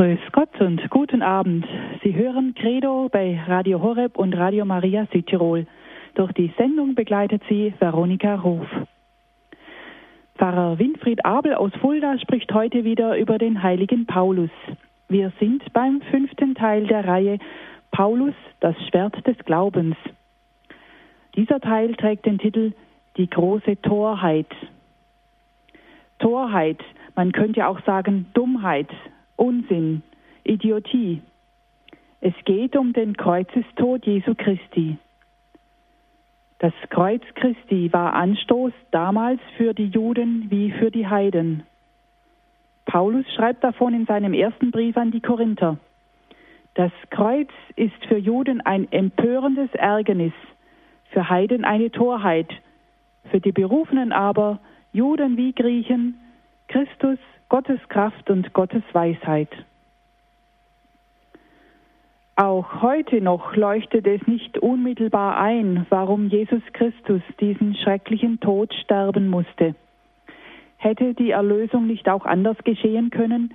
[0.00, 1.66] Grüß Gott und guten Abend.
[2.02, 5.66] Sie hören Credo bei Radio Horeb und Radio Maria Südtirol.
[6.14, 8.66] Durch die Sendung begleitet Sie Veronika Ruf.
[10.38, 14.48] Pfarrer Winfried Abel aus Fulda spricht heute wieder über den heiligen Paulus.
[15.10, 17.38] Wir sind beim fünften Teil der Reihe
[17.90, 19.96] Paulus, das Schwert des Glaubens.
[21.36, 22.72] Dieser Teil trägt den Titel
[23.18, 24.48] Die große Torheit.
[26.20, 26.80] Torheit,
[27.16, 28.88] man könnte auch sagen Dummheit,
[29.40, 30.02] Unsinn,
[30.44, 31.22] Idiotie.
[32.20, 34.98] Es geht um den Kreuzestod Jesu Christi.
[36.58, 41.62] Das Kreuz Christi war Anstoß damals für die Juden wie für die Heiden.
[42.84, 45.78] Paulus schreibt davon in seinem ersten Brief an die Korinther.
[46.74, 50.34] Das Kreuz ist für Juden ein empörendes Ärgernis,
[51.12, 52.52] für Heiden eine Torheit,
[53.30, 54.60] für die Berufenen aber,
[54.92, 56.20] Juden wie Griechen,
[56.68, 57.18] Christus
[57.50, 59.50] Gottes Kraft und Gottes Weisheit.
[62.36, 69.28] Auch heute noch leuchtet es nicht unmittelbar ein, warum Jesus Christus diesen schrecklichen Tod sterben
[69.28, 69.74] musste.
[70.76, 73.52] Hätte die Erlösung nicht auch anders geschehen können,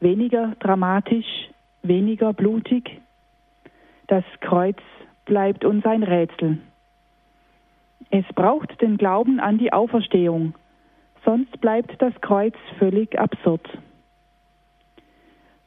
[0.00, 1.48] weniger dramatisch,
[1.84, 3.00] weniger blutig?
[4.08, 4.78] Das Kreuz
[5.24, 6.58] bleibt uns ein Rätsel.
[8.10, 10.54] Es braucht den Glauben an die Auferstehung,
[11.26, 13.68] sonst bleibt das Kreuz völlig absurd.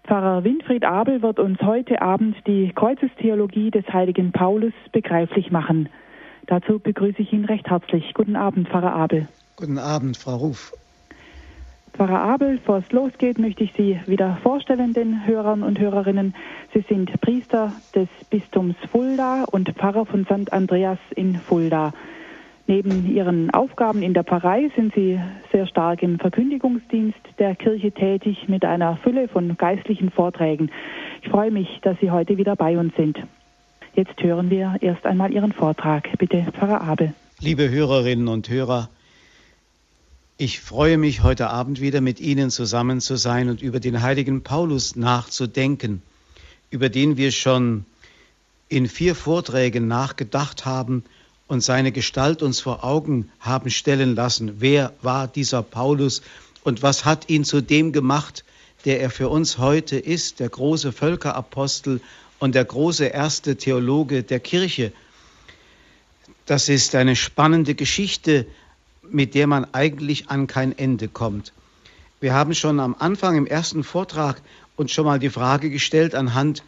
[0.05, 5.89] Pfarrer Winfried Abel wird uns heute Abend die Kreuzestheologie des heiligen Paulus begreiflich machen.
[6.47, 8.15] Dazu begrüße ich ihn recht herzlich.
[8.15, 9.27] Guten Abend, Pfarrer Abel.
[9.55, 10.73] Guten Abend, Frau Ruf.
[11.93, 16.33] Pfarrer Abel, bevor es losgeht, möchte ich Sie wieder vorstellen, den Hörern und Hörerinnen.
[16.73, 20.51] Sie sind Priester des Bistums Fulda und Pfarrer von St.
[20.51, 21.93] Andreas in Fulda.
[22.69, 25.19] Neben ihren Aufgaben in der Pfarrei sind sie
[25.51, 30.69] sehr stark im Verkündigungsdienst der Kirche tätig mit einer Fülle von geistlichen Vorträgen.
[31.23, 33.17] Ich freue mich, dass Sie heute wieder bei uns sind.
[33.95, 36.15] Jetzt hören wir erst einmal Ihren Vortrag.
[36.19, 37.15] Bitte, Pfarrer Abel.
[37.39, 38.91] Liebe Hörerinnen und Hörer,
[40.37, 44.43] ich freue mich, heute Abend wieder mit Ihnen zusammen zu sein und über den heiligen
[44.43, 46.03] Paulus nachzudenken,
[46.69, 47.85] über den wir schon
[48.67, 51.03] in vier Vorträgen nachgedacht haben
[51.49, 54.61] und seine Gestalt uns vor Augen haben stellen lassen.
[54.61, 56.21] Wer war dieser Paulus
[56.63, 58.45] und was hat ihn zu dem gemacht,
[58.85, 62.01] der er für uns heute ist, der große Völkerapostel
[62.37, 64.93] und der große erste Theologe der Kirche?
[66.45, 68.45] Das ist eine spannende Geschichte,
[69.09, 71.51] mit der man eigentlich an kein Ende kommt.
[72.19, 74.39] Wir haben schon am Anfang im ersten Vortrag
[74.75, 76.61] uns schon mal die Frage gestellt anhand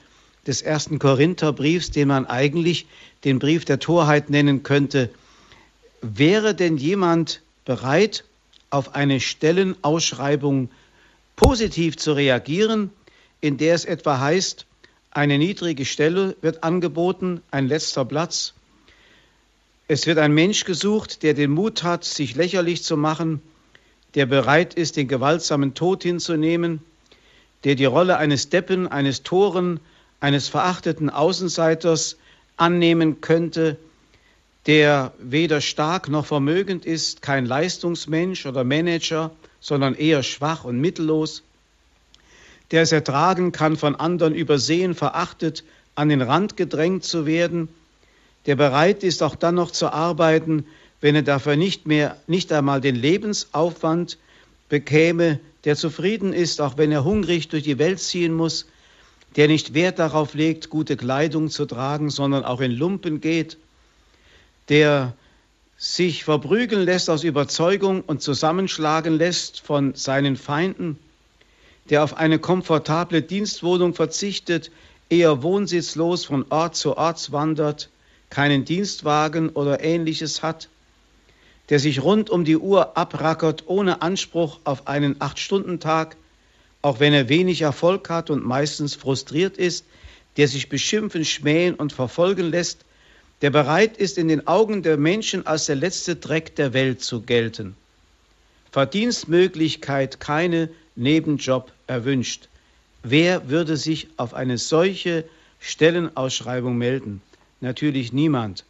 [0.47, 2.87] des ersten Korintherbriefs, den man eigentlich
[3.23, 5.09] den Brief der Torheit nennen könnte.
[6.01, 8.23] Wäre denn jemand bereit,
[8.69, 10.69] auf eine Stellenausschreibung
[11.35, 12.89] positiv zu reagieren,
[13.41, 14.65] in der es etwa heißt,
[15.11, 18.53] eine niedrige Stelle wird angeboten, ein letzter Platz.
[19.87, 23.41] Es wird ein Mensch gesucht, der den Mut hat, sich lächerlich zu machen,
[24.15, 26.81] der bereit ist, den gewaltsamen Tod hinzunehmen,
[27.65, 29.81] der die Rolle eines Deppen, eines Toren,
[30.21, 32.15] eines verachteten Außenseiters
[32.55, 33.77] annehmen könnte,
[34.67, 41.43] der weder stark noch vermögend ist, kein Leistungsmensch oder Manager, sondern eher schwach und mittellos,
[42.69, 45.63] der es ertragen kann, von anderen übersehen, verachtet,
[45.95, 47.67] an den Rand gedrängt zu werden,
[48.45, 50.65] der bereit ist, auch dann noch zu arbeiten,
[51.01, 54.17] wenn er dafür nicht mehr, nicht einmal den Lebensaufwand
[54.69, 58.67] bekäme, der zufrieden ist, auch wenn er hungrig durch die Welt ziehen muss,
[59.35, 63.57] der nicht Wert darauf legt, gute Kleidung zu tragen, sondern auch in Lumpen geht,
[64.69, 65.13] der
[65.77, 70.99] sich verprügeln lässt aus Überzeugung und zusammenschlagen lässt von seinen Feinden,
[71.89, 74.69] der auf eine komfortable Dienstwohnung verzichtet,
[75.09, 77.89] eher wohnsitzlos von Ort zu Ort wandert,
[78.29, 80.69] keinen Dienstwagen oder ähnliches hat,
[81.69, 86.15] der sich rund um die Uhr abrackert ohne Anspruch auf einen Acht-Stunden-Tag,
[86.81, 89.85] auch wenn er wenig Erfolg hat und meistens frustriert ist,
[90.37, 92.85] der sich beschimpfen, schmähen und verfolgen lässt,
[93.41, 97.21] der bereit ist, in den Augen der Menschen als der letzte Dreck der Welt zu
[97.21, 97.75] gelten.
[98.71, 102.47] Verdienstmöglichkeit keine Nebenjob erwünscht.
[103.03, 105.25] Wer würde sich auf eine solche
[105.59, 107.21] Stellenausschreibung melden?
[107.59, 108.63] Natürlich niemand.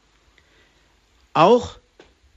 [1.33, 1.77] Auch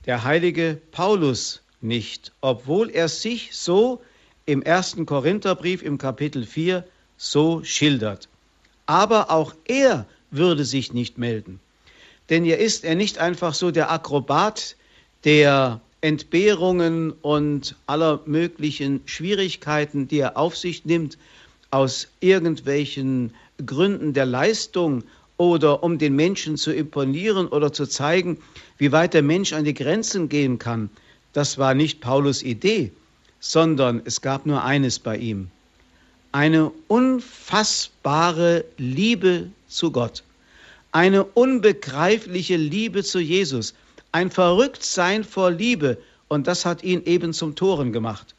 [0.07, 4.03] der heilige Paulus nicht, obwohl er sich so
[4.47, 6.85] im ersten Korintherbrief im Kapitel 4
[7.17, 8.29] so schildert.
[8.87, 11.61] Aber auch er würde sich nicht melden.
[12.31, 14.77] Denn hier ist er nicht einfach so der Akrobat,
[15.25, 21.17] der Entbehrungen und aller möglichen Schwierigkeiten, die er auf sich nimmt,
[21.71, 25.03] aus irgendwelchen Gründen der Leistung
[25.39, 28.39] oder um den Menschen zu imponieren oder zu zeigen,
[28.79, 30.91] wie weit der Mensch an die Grenzen gehen kann.
[31.33, 32.93] Das war nicht Paulus Idee,
[33.47, 35.51] sondern es gab nur eines bei ihm.
[36.33, 40.23] Eine unfassbare Liebe zu Gott,
[40.93, 43.75] eine unbegreifliche Liebe zu Jesus,
[44.13, 45.99] ein Verrücktsein vor Liebe
[46.29, 48.35] und das hat ihn eben zum Toren gemacht.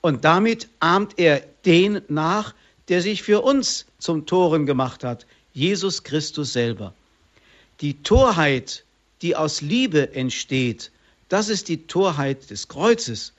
[0.00, 2.54] Und damit ahmt er den nach,
[2.86, 6.94] der sich für uns zum Toren gemacht hat, Jesus Christus selber.
[7.80, 8.84] Die Torheit,
[9.22, 10.92] die aus Liebe entsteht,
[11.28, 13.32] das ist die Torheit des Kreuzes.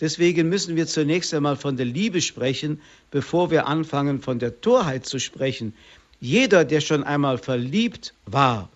[0.00, 5.06] Deswegen müssen wir zunächst einmal von der Liebe sprechen, bevor wir anfangen, von der Torheit
[5.06, 5.72] zu sprechen.
[6.20, 8.68] Jeder, der schon einmal verliebt war,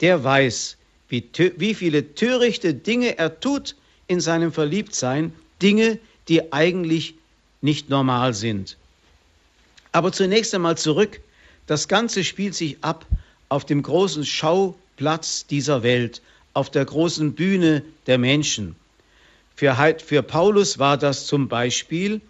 [0.00, 0.76] der weiß,
[1.08, 1.24] wie,
[1.56, 3.76] wie viele törichte Dinge er tut
[4.06, 7.14] in seinem Verliebtsein, Dinge, die eigentlich
[7.60, 8.76] nicht normal sind.
[9.92, 11.20] Aber zunächst einmal zurück.
[11.66, 13.06] Das Ganze spielt sich ab
[13.48, 16.20] auf dem großen Schauplatz dieser Welt,
[16.52, 18.76] auf der großen Bühne der Menschen.
[19.56, 22.20] Für, für Paulus war das zum Beispiel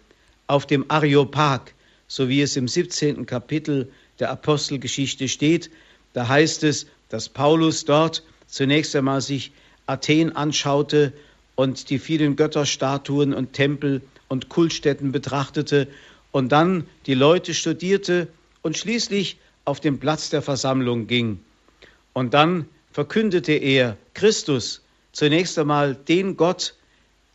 [0.47, 1.73] auf dem Areopag,
[2.07, 3.25] so wie es im 17.
[3.25, 5.71] Kapitel der Apostelgeschichte steht.
[6.13, 9.51] Da heißt es, dass Paulus dort zunächst einmal sich
[9.87, 11.13] Athen anschaute
[11.55, 15.87] und die vielen Götterstatuen und Tempel und Kultstätten betrachtete
[16.31, 18.27] und dann die Leute studierte
[18.61, 21.39] und schließlich auf den Platz der Versammlung ging.
[22.13, 24.81] Und dann verkündete er Christus,
[25.11, 26.75] zunächst einmal den Gott,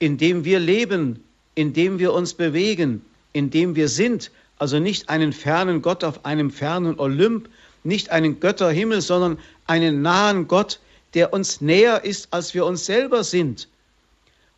[0.01, 1.23] in dem wir leben,
[1.55, 6.25] in dem wir uns bewegen, in dem wir sind, also nicht einen fernen Gott auf
[6.25, 7.49] einem fernen Olymp,
[7.85, 10.81] nicht einen Götterhimmel, sondern einen nahen Gott,
[11.15, 13.69] der uns näher ist, als wir uns selber sind.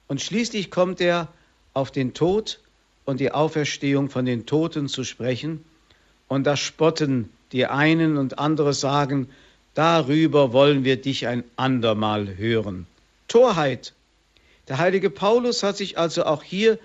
[0.09, 1.29] Und schließlich kommt er
[1.75, 2.59] auf den Tod
[3.05, 5.65] und die Auferstehung von den Toten zu sprechen.
[6.29, 9.29] Und da spotten die einen und andere sagen,
[9.75, 12.87] darüber wollen wir dich ein andermal hören.
[13.29, 13.93] Torheit.
[14.69, 16.79] Der heilige Paulus hat sich also auch hier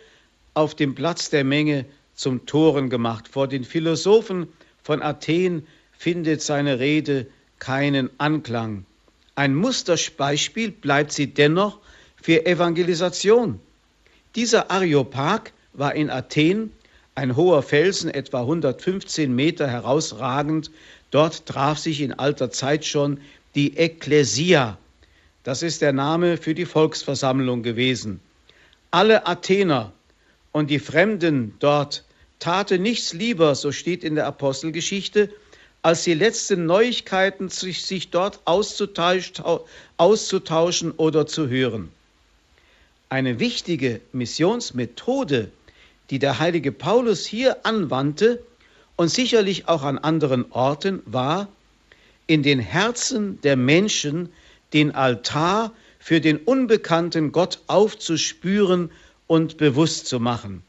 [0.53, 1.85] auf dem Platz der Menge
[2.15, 3.27] zum Toren gemacht.
[3.27, 4.47] Vor den Philosophen
[4.81, 7.27] von Athen findet seine Rede
[7.59, 8.85] keinen Anklang.
[9.35, 11.79] Ein Musterbeispiel bleibt sie dennoch
[12.21, 13.59] für Evangelisation.
[14.35, 16.71] Dieser Areopag war in Athen
[17.13, 20.71] ein hoher Felsen, etwa 115 Meter herausragend.
[21.12, 23.19] Dort traf sich in alter Zeit schon
[23.56, 24.77] die Ekklesia.
[25.47, 28.19] Das ist der Name für die Volksversammlung gewesen.
[28.91, 29.94] Alle Athener
[30.51, 32.03] und die Fremden dort
[32.39, 35.29] taten nichts lieber, so steht in der Apostelgeschichte,
[35.83, 41.94] als die letzten Neuigkeiten sich, sich dort auszutauschen oder zu hören.
[43.07, 45.49] Eine wichtige Missionsmethode,
[46.09, 48.44] die der heilige Paulus hier anwandte
[48.97, 51.47] und sicherlich auch an anderen Orten, war,
[52.25, 54.27] in den Herzen der Menschen
[54.73, 58.91] den Altar für den unbekannten Gott aufzuspüren
[59.27, 60.63] und bewusst zu machen.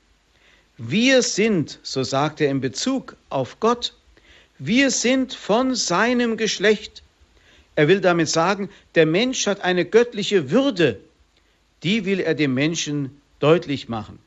[0.76, 3.94] Wir sind, so sagt er in Bezug auf Gott,
[4.58, 7.02] wir sind von seinem Geschlecht.
[7.76, 10.98] Er will damit sagen, der Mensch hat eine göttliche Würde
[11.82, 14.18] die will er dem Menschen deutlich machen.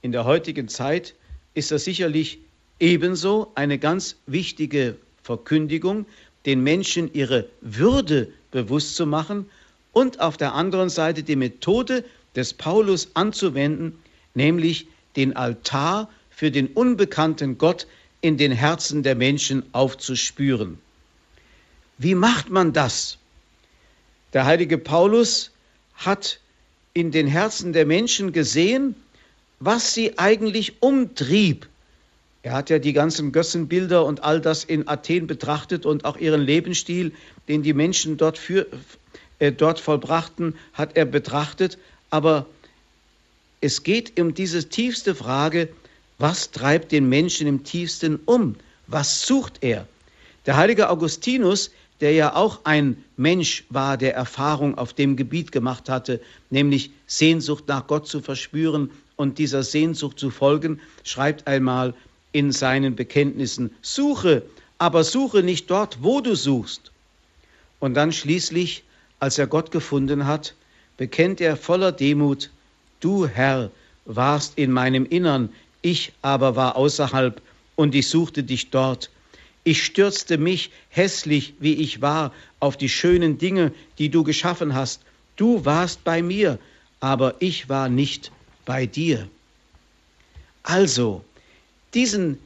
[0.00, 1.14] In der heutigen Zeit
[1.54, 2.38] ist das sicherlich
[2.80, 6.06] ebenso eine ganz wichtige Verkündigung,
[6.46, 9.50] den Menschen ihre Würde bewusst zu machen
[9.92, 12.04] und auf der anderen Seite die Methode
[12.36, 13.98] des Paulus anzuwenden,
[14.34, 17.86] nämlich den Altar für den unbekannten Gott
[18.20, 20.78] in den Herzen der Menschen aufzuspüren.
[21.98, 23.18] Wie macht man das?
[24.32, 25.50] Der heilige Paulus
[25.94, 26.40] hat
[26.94, 28.94] in den Herzen der Menschen gesehen,
[29.60, 31.68] was sie eigentlich umtrieb.
[32.42, 36.40] Er hat ja die ganzen Götzenbilder und all das in Athen betrachtet und auch ihren
[36.40, 37.12] Lebensstil,
[37.48, 38.66] den die Menschen dort, für,
[39.38, 41.78] äh, dort vollbrachten, hat er betrachtet.
[42.10, 42.46] Aber
[43.60, 45.68] es geht um diese tiefste Frage,
[46.18, 48.56] was treibt den Menschen im tiefsten um?
[48.88, 49.86] Was sucht er?
[50.46, 51.70] Der heilige Augustinus
[52.02, 56.20] der ja auch ein Mensch war, der Erfahrung auf dem Gebiet gemacht hatte,
[56.50, 61.94] nämlich Sehnsucht nach Gott zu verspüren und dieser Sehnsucht zu folgen, schreibt einmal
[62.32, 64.42] in seinen Bekenntnissen, suche,
[64.78, 66.90] aber suche nicht dort, wo du suchst.
[67.78, 68.82] Und dann schließlich,
[69.20, 70.54] als er Gott gefunden hat,
[70.96, 72.50] bekennt er voller Demut,
[73.00, 73.70] du Herr
[74.04, 75.48] warst in meinem Innern,
[75.82, 77.40] ich aber war außerhalb
[77.76, 79.10] und ich suchte dich dort
[79.64, 85.02] ich stürzte mich, hässlich wie ich war, auf die schönen Dinge, die du geschaffen hast.
[85.36, 86.58] Du warst bei mir,
[87.00, 88.32] aber ich war nicht
[88.64, 89.28] bei dir.
[90.64, 91.24] Also,
[91.94, 92.38] diesen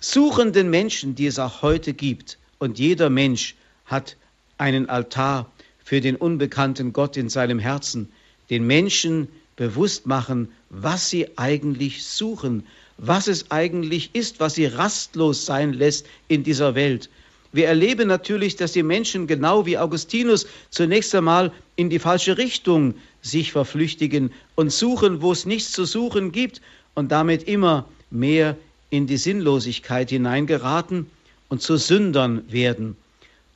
[0.00, 2.38] suchenden Menschen, die es auch heute gibt.
[2.58, 3.54] Und jeder Mensch
[3.86, 4.16] hat
[4.58, 5.50] einen Altar
[5.84, 8.10] für den unbekannten Gott in seinem Herzen.
[8.50, 12.64] Den Menschen bewusst machen, was sie eigentlich suchen,
[12.98, 17.08] was es eigentlich ist, was sie rastlos sein lässt in dieser Welt.
[17.52, 22.94] Wir erleben natürlich, dass die Menschen genau wie Augustinus zunächst einmal in die falsche Richtung
[23.22, 26.60] sich verflüchtigen und suchen, wo es nichts zu suchen gibt
[26.94, 28.56] und damit immer mehr
[28.90, 31.10] in die Sinnlosigkeit hineingeraten
[31.48, 32.96] und zu Sündern werden.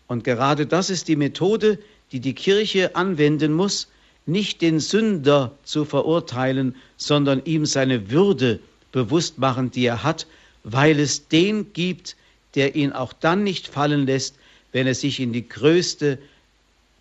[0.07, 1.79] Und gerade das ist die Methode,
[2.13, 3.89] die die Kirche anwenden muss,
[4.27, 8.61] nicht den Sünder zu verurteilen, sondern ihm seine Würde
[8.93, 10.27] bewusst machen, die er hat,
[10.65, 12.17] weil es den gibt,
[12.55, 14.37] der ihn auch dann nicht fallen lässt,
[14.73, 16.19] wenn er sich in die größte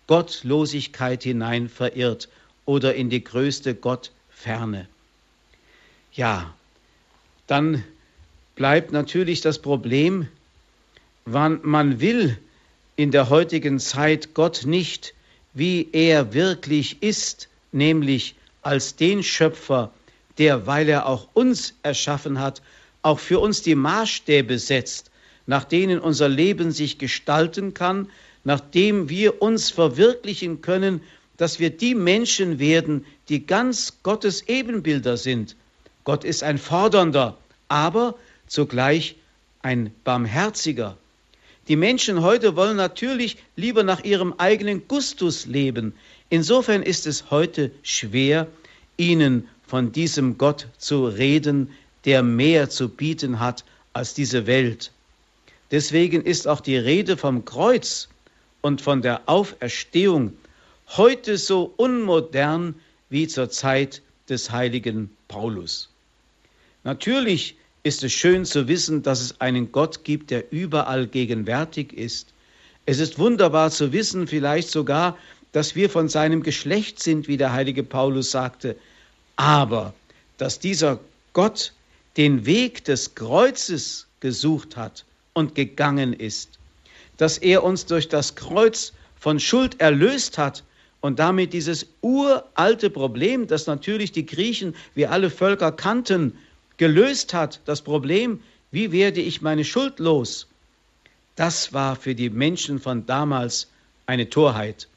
[0.06, 2.28] Gottlosigkeit hinein verirrt
[2.64, 4.88] oder in die größte Gottferne.
[6.12, 6.54] Ja,
[7.46, 7.84] dann
[8.54, 10.28] bleibt natürlich das Problem,
[11.24, 12.38] wann man will
[12.96, 15.14] in der heutigen Zeit Gott nicht,
[15.54, 19.92] wie er wirklich ist, nämlich als den Schöpfer,
[20.38, 22.62] der, weil er auch uns erschaffen hat,
[23.02, 25.10] auch für uns die Maßstäbe setzt,
[25.46, 28.08] nach denen unser Leben sich gestalten kann,
[28.44, 31.02] nachdem wir uns verwirklichen können,
[31.36, 35.56] dass wir die Menschen werden, die ganz Gottes Ebenbilder sind.
[36.04, 37.36] Gott ist ein fordernder,
[37.68, 38.14] aber
[38.52, 39.16] zugleich
[39.62, 40.98] ein barmherziger.
[41.68, 45.94] Die Menschen heute wollen natürlich lieber nach ihrem eigenen Gustus leben.
[46.28, 48.46] Insofern ist es heute schwer,
[48.98, 51.70] ihnen von diesem Gott zu reden,
[52.04, 54.92] der mehr zu bieten hat als diese Welt.
[55.70, 58.08] Deswegen ist auch die Rede vom Kreuz
[58.60, 60.36] und von der Auferstehung
[60.88, 62.74] heute so unmodern
[63.08, 65.88] wie zur Zeit des heiligen Paulus.
[66.84, 72.28] Natürlich ist es schön zu wissen, dass es einen Gott gibt, der überall gegenwärtig ist.
[72.86, 75.16] Es ist wunderbar zu wissen, vielleicht sogar,
[75.52, 78.76] dass wir von seinem Geschlecht sind, wie der heilige Paulus sagte.
[79.36, 79.94] Aber
[80.38, 81.00] dass dieser
[81.32, 81.72] Gott
[82.16, 86.58] den Weg des Kreuzes gesucht hat und gegangen ist,
[87.16, 90.62] dass er uns durch das Kreuz von Schuld erlöst hat
[91.00, 96.38] und damit dieses uralte Problem, das natürlich die Griechen wie alle Völker kannten,
[96.82, 98.40] gelöst hat, das Problem,
[98.72, 100.48] wie werde ich meine Schuld los,
[101.36, 103.70] das war für die Menschen von damals
[104.06, 104.88] eine Torheit.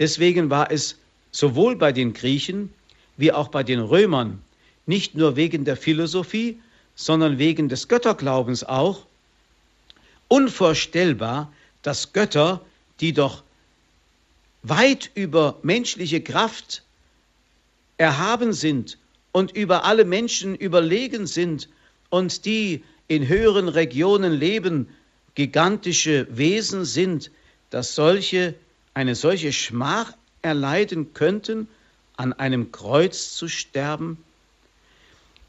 [0.00, 0.98] Deswegen war es
[1.30, 2.74] sowohl bei den Griechen
[3.16, 4.42] wie auch bei den Römern
[4.86, 6.58] nicht nur wegen der Philosophie,
[6.96, 9.06] sondern wegen des Götterglaubens auch
[10.26, 11.52] unvorstellbar,
[11.82, 12.60] dass Götter,
[12.98, 13.44] die doch
[14.64, 16.82] weit über menschliche Kraft
[17.98, 18.98] erhaben sind
[19.34, 21.68] und über alle Menschen überlegen sind
[22.08, 24.88] und die in höheren Regionen leben,
[25.34, 27.32] gigantische Wesen sind,
[27.70, 28.54] dass solche
[28.94, 30.12] eine solche Schmach
[30.42, 31.66] erleiden könnten,
[32.16, 34.18] an einem Kreuz zu sterben?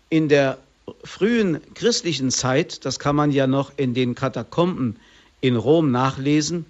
[0.09, 0.57] In der
[1.03, 4.95] frühen christlichen Zeit, das kann man ja noch in den Katakomben
[5.41, 6.65] in Rom nachlesen,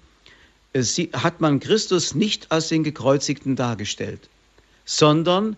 [1.14, 4.28] hat man Christus nicht als den Gekreuzigten dargestellt,
[4.84, 5.56] sondern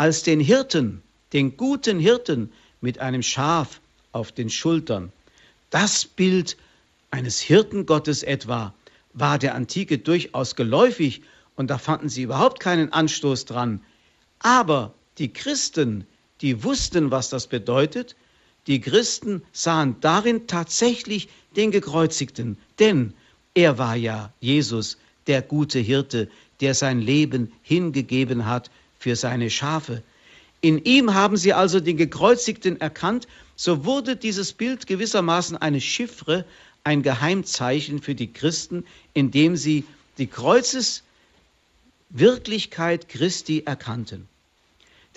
[0.00, 1.02] als den Hirten,
[1.34, 5.12] den guten Hirten mit einem Schaf auf den Schultern.
[5.68, 6.56] Das Bild
[7.10, 8.72] eines Hirtengottes etwa
[9.12, 11.20] war der Antike durchaus geläufig
[11.54, 13.82] und da fanden sie überhaupt keinen Anstoß dran.
[14.38, 16.06] Aber die Christen,
[16.40, 18.16] die wussten, was das bedeutet,
[18.68, 23.12] die Christen sahen darin tatsächlich den Gekreuzigten, denn
[23.52, 26.30] er war ja Jesus, der gute Hirte,
[26.62, 30.04] der sein Leben hingegeben hat für seine Schafe.
[30.60, 33.26] In ihm haben sie also den Gekreuzigten erkannt,
[33.56, 36.44] so wurde dieses Bild gewissermaßen eine Chiffre,
[36.84, 39.82] ein Geheimzeichen für die Christen, indem sie
[40.18, 44.28] die Kreuzeswirklichkeit Christi erkannten.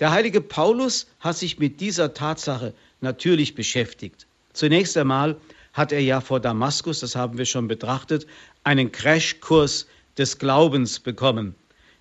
[0.00, 2.72] Der heilige Paulus hat sich mit dieser Tatsache
[3.02, 4.26] natürlich beschäftigt.
[4.54, 5.36] Zunächst einmal
[5.74, 8.26] hat er ja vor Damaskus, das haben wir schon betrachtet,
[8.64, 9.86] einen Crashkurs
[10.16, 11.54] des Glaubens bekommen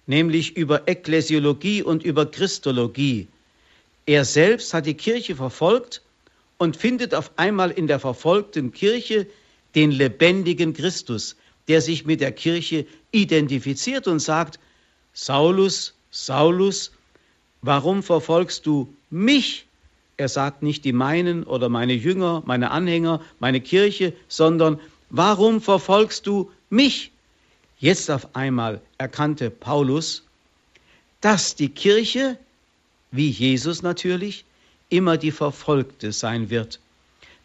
[0.05, 3.27] nämlich über Ekklesiologie und über Christologie.
[4.05, 6.01] Er selbst hat die Kirche verfolgt
[6.57, 9.27] und findet auf einmal in der verfolgten Kirche
[9.75, 11.35] den lebendigen Christus,
[11.67, 14.59] der sich mit der Kirche identifiziert und sagt,
[15.13, 16.91] Saulus, Saulus,
[17.61, 19.65] warum verfolgst du mich?
[20.17, 24.79] Er sagt nicht die meinen oder meine Jünger, meine Anhänger, meine Kirche, sondern
[25.09, 27.11] warum verfolgst du mich?
[27.83, 30.23] Jetzt auf einmal erkannte Paulus,
[31.19, 32.39] dass die Kirche,
[33.11, 34.45] wie Jesus natürlich,
[34.87, 36.79] immer die Verfolgte sein wird.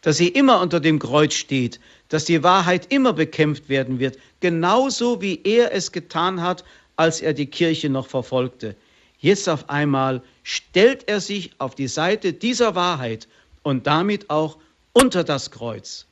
[0.01, 5.21] dass sie immer unter dem Kreuz steht, dass die Wahrheit immer bekämpft werden wird, genauso
[5.21, 6.63] wie er es getan hat,
[6.95, 8.77] als er die Kirche noch verfolgte.
[9.19, 13.27] Jetzt auf einmal stellt er sich auf die Seite dieser Wahrheit
[13.63, 14.57] und damit auch
[14.93, 16.05] unter das Kreuz.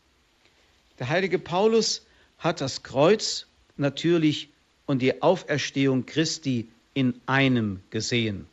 [1.00, 2.06] Der heilige Paulus
[2.40, 3.47] hat das Kreuz
[3.80, 4.50] natürlich
[4.86, 8.48] und die Auferstehung Christi in einem gesehen.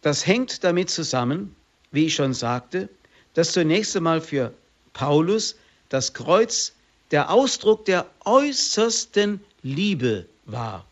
[0.00, 1.54] Das hängt damit zusammen,
[1.92, 2.88] wie ich schon sagte,
[3.34, 4.52] dass zunächst einmal für
[4.92, 5.56] Paulus
[5.88, 6.74] das Kreuz
[7.10, 10.84] der Ausdruck der äußersten Liebe war.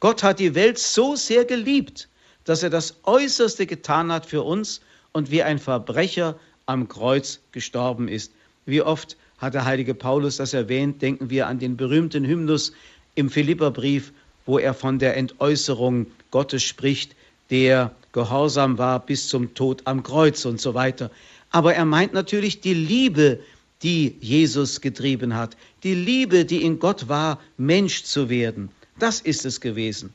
[0.00, 2.08] Gott hat die Welt so sehr geliebt,
[2.44, 4.80] dass er das Äußerste getan hat für uns
[5.12, 8.32] und wie ein Verbrecher am Kreuz gestorben ist.
[8.66, 12.72] Wie oft hat der heilige Paulus das erwähnt, denken wir an den berühmten Hymnus
[13.14, 14.12] im Philipperbrief,
[14.46, 17.14] wo er von der Entäußerung Gottes spricht,
[17.50, 21.10] der gehorsam war bis zum Tod am Kreuz und so weiter.
[21.50, 23.40] Aber er meint natürlich die Liebe,
[23.82, 28.70] die Jesus getrieben hat, die Liebe, die in Gott war, Mensch zu werden.
[28.98, 30.12] Das ist es gewesen.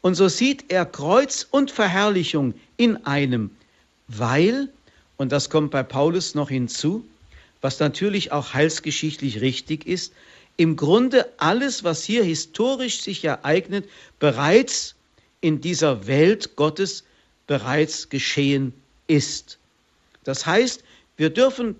[0.00, 3.50] Und so sieht er Kreuz und Verherrlichung in einem,
[4.06, 4.68] weil,
[5.16, 7.04] und das kommt bei Paulus noch hinzu,
[7.60, 10.12] was natürlich auch heilsgeschichtlich richtig ist,
[10.56, 13.88] im Grunde alles, was hier historisch sich ereignet,
[14.18, 14.96] bereits
[15.40, 17.04] in dieser Welt Gottes
[17.46, 18.74] bereits geschehen
[19.06, 19.58] ist.
[20.24, 20.82] Das heißt,
[21.16, 21.76] wir dürfen,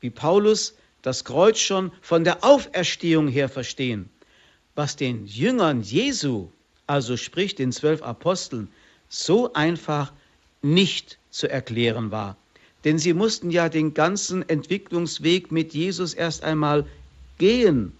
[0.00, 4.08] wie Paulus, das Kreuz schon von der Auferstehung her verstehen.
[4.74, 6.48] Was den Jüngern Jesu,
[6.86, 8.68] also sprich den zwölf Aposteln,
[9.08, 10.12] so einfach
[10.62, 12.36] nicht zu erklären war.
[12.84, 16.86] Denn sie mussten ja den ganzen Entwicklungsweg mit Jesus erst einmal
[17.38, 17.92] gehen.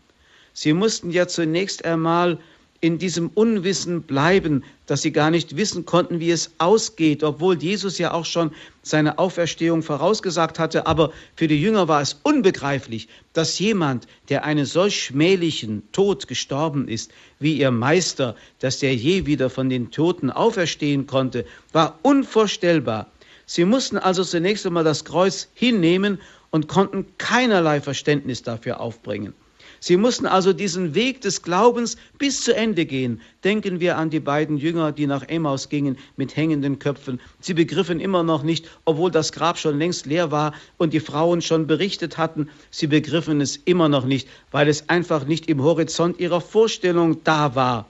[0.53, 2.39] Sie mussten ja zunächst einmal
[2.81, 7.99] in diesem Unwissen bleiben, dass sie gar nicht wissen konnten, wie es ausgeht, obwohl Jesus
[7.99, 10.87] ja auch schon seine Auferstehung vorausgesagt hatte.
[10.87, 16.89] Aber für die Jünger war es unbegreiflich, dass jemand, der einen solch schmählichen Tod gestorben
[16.89, 23.11] ist, wie ihr Meister, dass der je wieder von den Toten auferstehen konnte, war unvorstellbar.
[23.53, 29.35] Sie mussten also zunächst einmal das Kreuz hinnehmen und konnten keinerlei Verständnis dafür aufbringen.
[29.81, 33.21] Sie mussten also diesen Weg des Glaubens bis zu Ende gehen.
[33.43, 37.21] Denken wir an die beiden Jünger, die nach Emmaus gingen mit hängenden Köpfen.
[37.41, 41.43] Sie begriffen immer noch nicht, obwohl das Grab schon längst leer war und die Frauen
[41.43, 46.21] schon berichtet hatten, sie begriffen es immer noch nicht, weil es einfach nicht im Horizont
[46.21, 47.89] ihrer Vorstellung da war.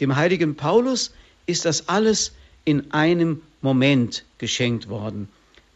[0.00, 1.12] Dem heiligen Paulus
[1.44, 2.32] ist das alles
[2.64, 5.28] in einem Moment geschenkt worden.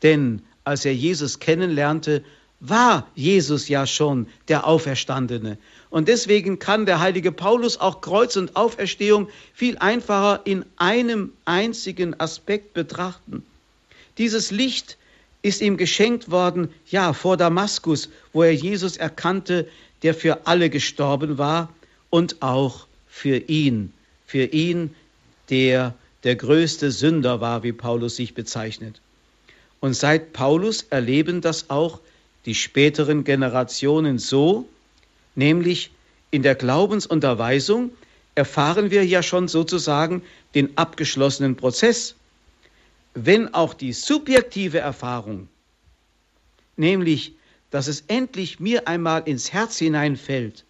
[0.02, 2.24] Denn als er Jesus kennenlernte,
[2.60, 5.58] war Jesus ja schon der Auferstandene.
[5.90, 12.18] Und deswegen kann der heilige Paulus auch Kreuz und Auferstehung viel einfacher in einem einzigen
[12.18, 13.44] Aspekt betrachten.
[14.16, 14.96] Dieses Licht
[15.42, 19.68] ist ihm geschenkt worden, ja, vor Damaskus, wo er Jesus erkannte,
[20.02, 21.68] der für alle gestorben war
[22.08, 23.92] und auch für ihn,
[24.26, 24.94] für ihn,
[25.50, 25.94] der
[26.24, 29.00] der größte Sünder war, wie Paulus sich bezeichnet.
[29.80, 32.00] Und seit Paulus erleben das auch
[32.46, 34.68] die späteren Generationen so,
[35.34, 35.90] nämlich
[36.30, 37.90] in der Glaubensunterweisung
[38.34, 40.22] erfahren wir ja schon sozusagen
[40.54, 42.14] den abgeschlossenen Prozess.
[43.14, 45.48] Wenn auch die subjektive Erfahrung,
[46.76, 47.34] nämlich
[47.70, 50.64] dass es endlich mir einmal ins Herz hineinfällt,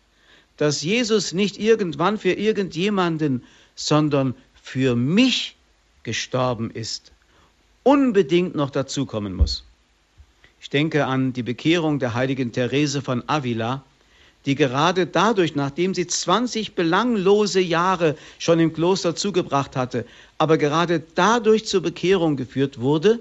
[0.57, 5.57] dass Jesus nicht irgendwann für irgendjemanden, sondern für mich
[6.05, 7.13] gestorben ist,
[7.83, 9.63] unbedingt noch dazukommen muss.
[10.59, 13.85] Ich denke an die Bekehrung der heiligen Therese von Avila,
[14.47, 20.07] die gerade dadurch, nachdem sie 20 belanglose Jahre schon im Kloster zugebracht hatte,
[20.39, 23.21] aber gerade dadurch zur Bekehrung geführt wurde,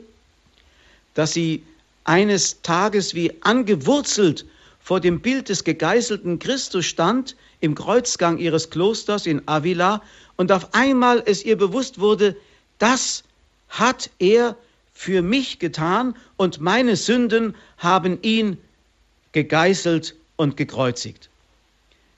[1.13, 1.62] dass sie
[2.06, 4.45] eines Tages wie angewurzelt
[4.82, 10.01] vor dem Bild des gegeißelten Christus stand, im Kreuzgang ihres Klosters in Avila,
[10.38, 12.36] und auf einmal es ihr bewusst wurde,
[12.80, 13.24] das
[13.69, 14.56] hat er
[14.93, 18.58] für mich getan und meine Sünden haben ihn
[19.32, 21.30] gegeißelt und gekreuzigt.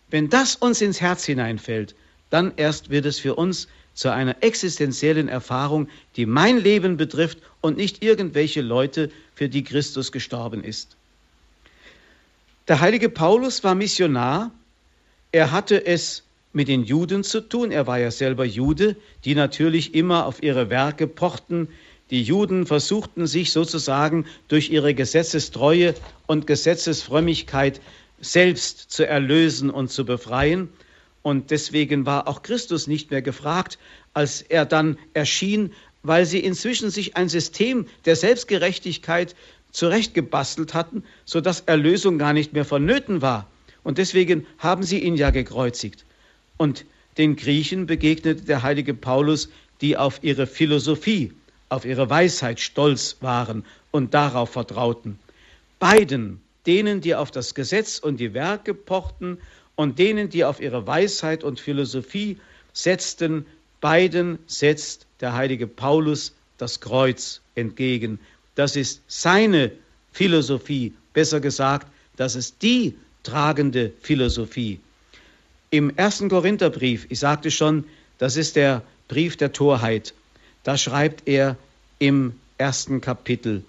[0.10, 1.96] Wenn das uns ins Herz hineinfällt,
[2.30, 7.78] dann erst wird es für uns zu einer existenziellen Erfahrung, die mein Leben betrifft und
[7.78, 10.96] nicht irgendwelche Leute, für die Christus gestorben ist.
[12.68, 14.52] Der heilige Paulus war Missionar.
[15.32, 16.24] Er hatte es
[16.56, 17.72] mit den Juden zu tun.
[17.72, 21.68] Er war ja selber Jude, die natürlich immer auf ihre Werke pochten,
[22.12, 25.96] die Juden versuchten sich sozusagen durch ihre Gesetzestreue
[26.28, 27.82] und Gesetzesfrömmigkeit
[28.22, 30.70] selbst zu erlösen und zu befreien.
[31.24, 33.80] Und deswegen war auch Christus nicht mehr gefragt,
[34.14, 39.36] als er dann erschien, weil sie inzwischen sich ein System der Selbstgerechtigkeit
[39.72, 43.50] zurechtgebastelt hatten, sodass Erlösung gar nicht mehr vonnöten war.
[43.84, 46.06] Und deswegen haben sie ihn ja gekreuzigt.
[46.58, 46.86] Und
[47.18, 49.50] den Griechen begegnete der heilige Paulus,
[49.82, 51.32] die auf ihre Philosophie,
[51.70, 55.20] auf ihre Weisheit stolz waren und darauf vertrauten.
[55.80, 59.38] Beiden, denen, die auf das Gesetz und die Werke pochten
[59.76, 62.38] und denen, die auf ihre Weisheit und Philosophie
[62.74, 63.46] setzten,
[63.82, 68.20] beiden setzt der heilige Paulus das Kreuz entgegen.
[68.56, 69.72] Das ist seine
[70.12, 74.80] Philosophie, besser gesagt, das ist die tragende Philosophie.
[75.76, 77.84] Im ersten Korintherbrief, ich sagte schon,
[78.18, 80.14] das ist der Brief der Torheit,
[80.64, 81.58] da schreibt er
[82.00, 83.62] im ersten Kapitel,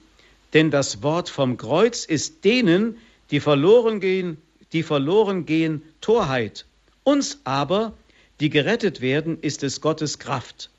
[0.54, 2.96] denn das Wort vom Kreuz ist denen,
[3.32, 4.36] die verloren gehen,
[4.72, 6.64] die verloren gehen, Torheit.
[7.02, 7.92] Uns aber,
[8.38, 10.70] die gerettet werden, ist es Gottes Kraft.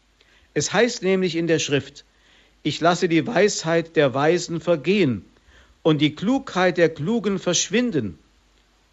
[0.53, 2.05] Es heißt nämlich in der Schrift,
[2.63, 5.25] ich lasse die Weisheit der Weisen vergehen
[5.83, 8.17] und die Klugheit der Klugen verschwinden.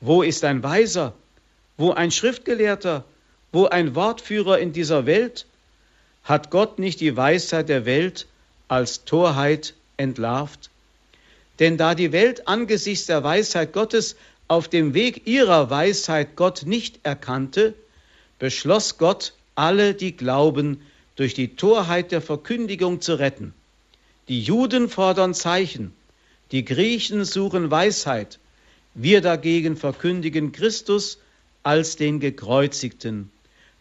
[0.00, 1.14] Wo ist ein Weiser?
[1.76, 3.04] Wo ein Schriftgelehrter?
[3.52, 5.46] Wo ein Wortführer in dieser Welt?
[6.22, 8.26] Hat Gott nicht die Weisheit der Welt
[8.68, 10.70] als Torheit entlarvt?
[11.58, 14.16] Denn da die Welt angesichts der Weisheit Gottes
[14.48, 17.74] auf dem Weg ihrer Weisheit Gott nicht erkannte,
[18.38, 20.80] beschloss Gott, alle, die glauben,
[21.16, 23.54] durch die Torheit der Verkündigung zu retten.
[24.28, 25.92] Die Juden fordern Zeichen,
[26.50, 28.38] die Griechen suchen Weisheit,
[28.94, 31.18] wir dagegen verkündigen Christus
[31.64, 33.30] als den Gekreuzigten.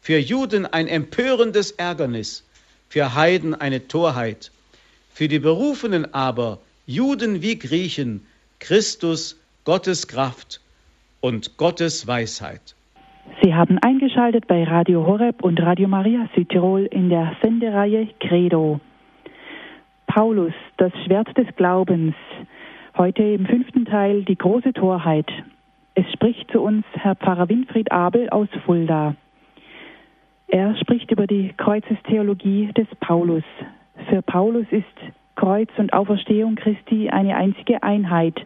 [0.01, 2.43] Für Juden ein empörendes Ärgernis,
[2.89, 4.51] für Heiden eine Torheit,
[5.13, 8.25] für die Berufenen aber, Juden wie Griechen,
[8.59, 10.59] Christus, Gottes Kraft
[11.21, 12.75] und Gottes Weisheit.
[13.41, 18.79] Sie haben eingeschaltet bei Radio Horeb und Radio Maria Südtirol in der Sendereihe Credo.
[20.07, 22.15] Paulus, das Schwert des Glaubens.
[22.97, 25.27] Heute im fünften Teil die große Torheit.
[25.95, 29.15] Es spricht zu uns Herr Pfarrer Winfried Abel aus Fulda.
[30.47, 33.43] Er spricht über die Kreuzestheologie des Paulus.
[34.09, 34.85] Für Paulus ist
[35.35, 38.43] Kreuz und Auferstehung Christi eine einzige Einheit.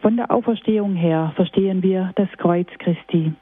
[0.00, 3.32] Von der Auferstehung her verstehen wir das Kreuz Christi.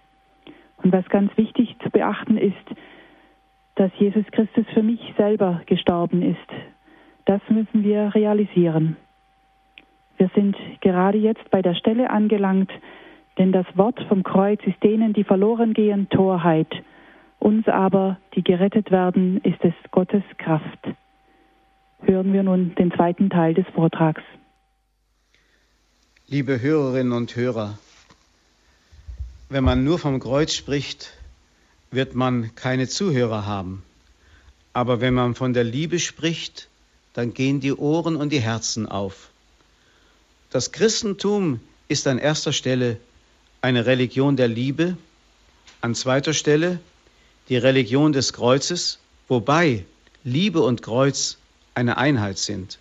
[0.83, 2.55] Und was ganz wichtig zu beachten ist,
[3.77, 6.49] dass Jesus Christus für mich selber gestorben ist.
[7.25, 8.97] Das müssen wir realisieren.
[10.19, 12.71] Wir sind gerade jetzt bei der Stelle angelangt,
[13.39, 16.69] denn das Wort vom Kreuz ist denen, die verloren gehen, Torheit.
[17.39, 20.89] Uns aber, die gerettet werden, ist es Gottes Kraft.
[22.03, 24.23] Hören wir nun den zweiten Teil des Vortrags.
[26.27, 27.79] Liebe Hörerinnen und Hörer,
[29.49, 31.13] wenn man nur vom Kreuz spricht,
[31.91, 33.83] wird man keine Zuhörer haben.
[34.73, 36.69] Aber wenn man von der Liebe spricht,
[37.15, 39.28] dann gehen die Ohren und die Herzen auf.
[40.51, 42.99] Das Christentum ist an erster Stelle
[43.61, 44.97] eine Religion der Liebe,
[45.83, 46.81] an zweiter Stelle
[47.49, 49.85] die Religion des Kreuzes, wobei
[50.25, 51.37] Liebe und Kreuz
[51.75, 52.79] eine Einheit sind.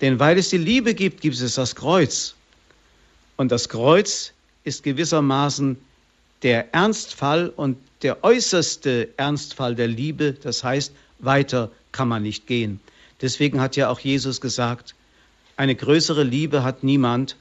[0.00, 2.34] Denn weil es die Liebe gibt, gibt es das Kreuz.
[3.36, 4.32] Und das Kreuz
[4.64, 5.78] ist gewissermaßen
[6.42, 10.34] der Ernstfall und der äußerste Ernstfall der Liebe.
[10.34, 12.80] Das heißt, weiter kann man nicht gehen.
[13.22, 14.94] Deswegen hat ja auch Jesus gesagt,
[15.56, 17.36] eine größere Liebe hat niemand,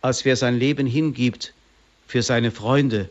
[0.00, 1.54] als wer sein Leben hingibt
[2.06, 3.08] für seine Freunde.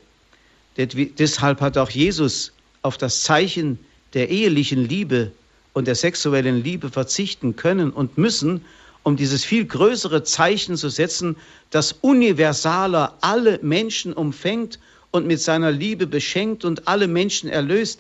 [0.78, 3.80] Deshalb hat auch Jesus auf das Zeichen
[4.14, 5.32] der ehelichen Liebe
[5.74, 8.66] und der sexuellen Liebe verzichten können und müssen,
[9.04, 11.36] um dieses viel größere Zeichen zu setzen,
[11.70, 14.80] das universaler alle Menschen umfängt
[15.12, 18.00] und mit seiner Liebe beschenkt und alle Menschen erlöst.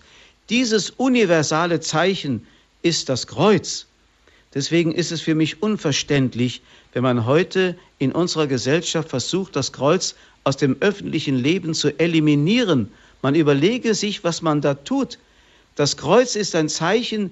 [0.50, 2.46] Dieses universale Zeichen
[2.82, 3.88] ist das Kreuz.
[4.54, 6.62] Deswegen ist es für mich unverständlich,
[6.94, 12.92] wenn man heute in unserer Gesellschaft versucht, das Kreuz aus dem öffentlichen Leben zu eliminieren.
[13.22, 15.20] Man überlege sich, was man da tut.
[15.76, 17.32] Das Kreuz ist ein Zeichen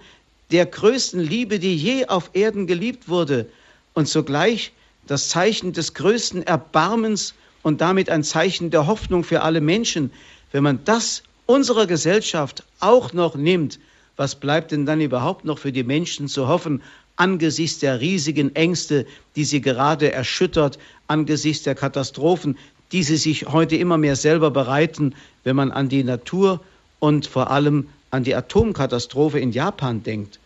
[0.51, 3.47] der größten Liebe, die je auf Erden geliebt wurde
[3.93, 4.71] und zugleich
[5.07, 10.11] das Zeichen des größten Erbarmens und damit ein Zeichen der Hoffnung für alle Menschen.
[10.51, 13.79] Wenn man das unserer Gesellschaft auch noch nimmt,
[14.15, 16.81] was bleibt denn dann überhaupt noch für die Menschen zu hoffen
[17.19, 19.05] angesichts der riesigen Ängste,
[19.35, 22.57] die sie gerade erschüttert, angesichts der Katastrophen,
[22.91, 26.61] die sie sich heute immer mehr selber bereiten, wenn man an die Natur
[26.99, 30.39] und vor allem an die Atomkatastrophe in Japan denkt.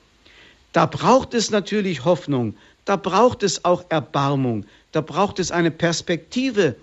[0.73, 2.55] Da braucht es natürlich Hoffnung,
[2.85, 6.75] da braucht es auch Erbarmung, da braucht es eine Perspektive.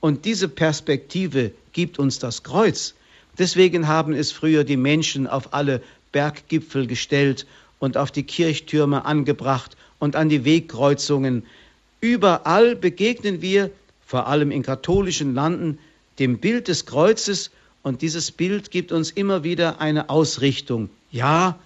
[0.00, 2.94] Und diese Perspektive gibt uns das Kreuz.
[3.38, 5.82] Deswegen haben es früher die Menschen auf alle
[6.12, 7.46] Berggipfel gestellt
[7.78, 11.44] und auf die Kirchtürme angebracht und an die Wegkreuzungen.
[12.00, 13.70] Überall begegnen wir,
[14.06, 15.78] vor allem in katholischen Landen,
[16.18, 17.50] dem Bild des Kreuzes
[17.82, 20.90] und dieses Bild gibt uns immer wieder eine Ausrichtung.
[21.10, 21.58] Ja,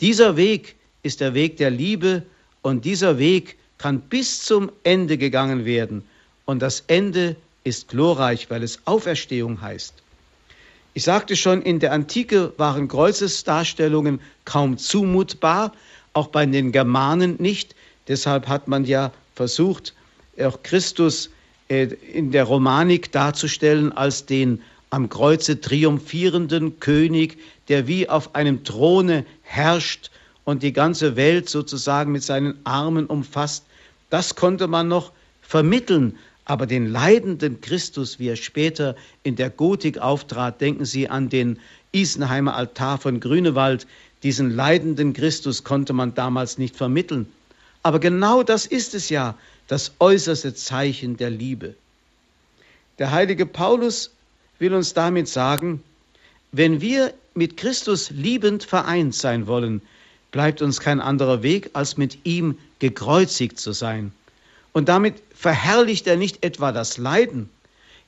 [0.00, 2.22] dieser Weg ist der Weg der Liebe
[2.62, 6.04] und dieser Weg kann bis zum Ende gegangen werden.
[6.44, 10.01] Und das Ende ist glorreich, weil es Auferstehung heißt.
[10.94, 15.72] Ich sagte schon, in der Antike waren Kreuzesdarstellungen kaum zumutbar,
[16.12, 17.74] auch bei den Germanen nicht.
[18.08, 19.94] Deshalb hat man ja versucht,
[20.38, 21.30] auch Christus
[21.68, 28.62] äh, in der Romanik darzustellen als den am Kreuze triumphierenden König, der wie auf einem
[28.62, 30.10] Throne herrscht
[30.44, 33.64] und die ganze Welt sozusagen mit seinen Armen umfasst.
[34.10, 36.18] Das konnte man noch vermitteln,
[36.52, 41.58] aber den leidenden Christus, wie er später in der Gotik auftrat, denken Sie an den
[41.92, 43.86] Isenheimer Altar von Grünewald,
[44.22, 47.26] diesen leidenden Christus konnte man damals nicht vermitteln.
[47.82, 49.34] Aber genau das ist es ja,
[49.66, 51.74] das äußerste Zeichen der Liebe.
[52.98, 54.10] Der heilige Paulus
[54.58, 55.82] will uns damit sagen,
[56.52, 59.80] wenn wir mit Christus liebend vereint sein wollen,
[60.32, 64.12] bleibt uns kein anderer Weg, als mit ihm gekreuzigt zu sein.
[64.72, 67.48] Und damit verherrlicht er nicht etwa das Leiden.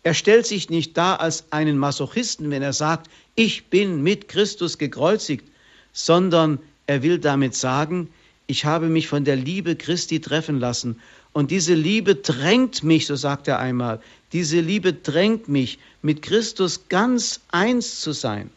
[0.03, 4.79] Er stellt sich nicht dar als einen Masochisten, wenn er sagt, ich bin mit Christus
[4.79, 5.46] gekreuzigt,
[5.92, 8.09] sondern er will damit sagen,
[8.46, 11.00] ich habe mich von der Liebe Christi treffen lassen.
[11.33, 14.00] Und diese Liebe drängt mich, so sagt er einmal,
[14.33, 18.50] diese Liebe drängt mich, mit Christus ganz eins zu sein.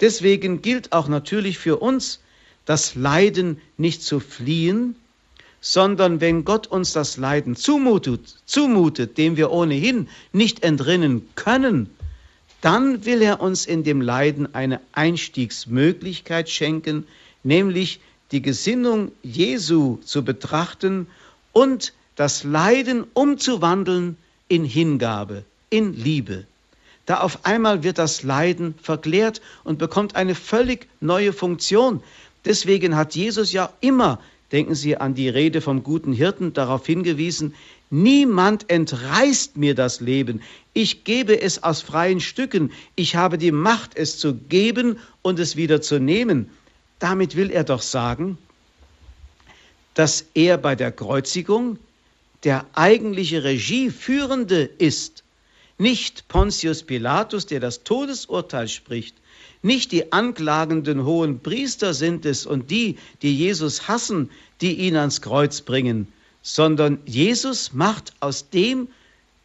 [0.00, 2.20] Deswegen gilt auch natürlich für uns,
[2.64, 4.96] das Leiden nicht zu fliehen,
[5.68, 11.90] sondern wenn Gott uns das Leiden zumutet, zumutet, dem wir ohnehin nicht entrinnen können,
[12.60, 17.04] dann will er uns in dem Leiden eine Einstiegsmöglichkeit schenken,
[17.42, 17.98] nämlich
[18.30, 21.08] die Gesinnung Jesu zu betrachten
[21.52, 26.44] und das Leiden umzuwandeln in Hingabe, in Liebe.
[27.06, 32.04] Da auf einmal wird das Leiden verklärt und bekommt eine völlig neue Funktion.
[32.44, 34.20] Deswegen hat Jesus ja immer,
[34.52, 37.54] denken Sie an die Rede vom guten Hirten, darauf hingewiesen,
[37.90, 40.42] Niemand entreißt mir das Leben.
[40.72, 42.72] Ich gebe es aus freien Stücken.
[42.96, 46.50] Ich habe die Macht, es zu geben und es wieder zu nehmen.
[46.98, 48.38] Damit will er doch sagen,
[49.94, 51.78] dass er bei der Kreuzigung
[52.42, 55.22] der eigentliche Regieführende ist.
[55.78, 59.14] Nicht Pontius Pilatus, der das Todesurteil spricht,
[59.62, 65.22] nicht die anklagenden hohen Priester sind es und die, die Jesus hassen, die ihn ans
[65.22, 66.08] Kreuz bringen,
[66.42, 68.88] sondern Jesus macht aus dem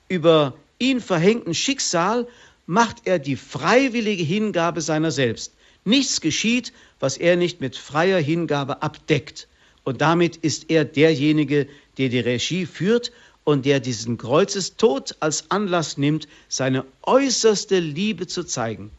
[0.07, 2.27] über ihn verhängten Schicksal,
[2.65, 5.53] macht er die freiwillige Hingabe seiner selbst.
[5.83, 9.47] Nichts geschieht, was er nicht mit freier Hingabe abdeckt.
[9.83, 13.11] Und damit ist er derjenige, der die Regie führt
[13.43, 18.91] und der diesen Kreuzestod als Anlass nimmt, seine äußerste Liebe zu zeigen.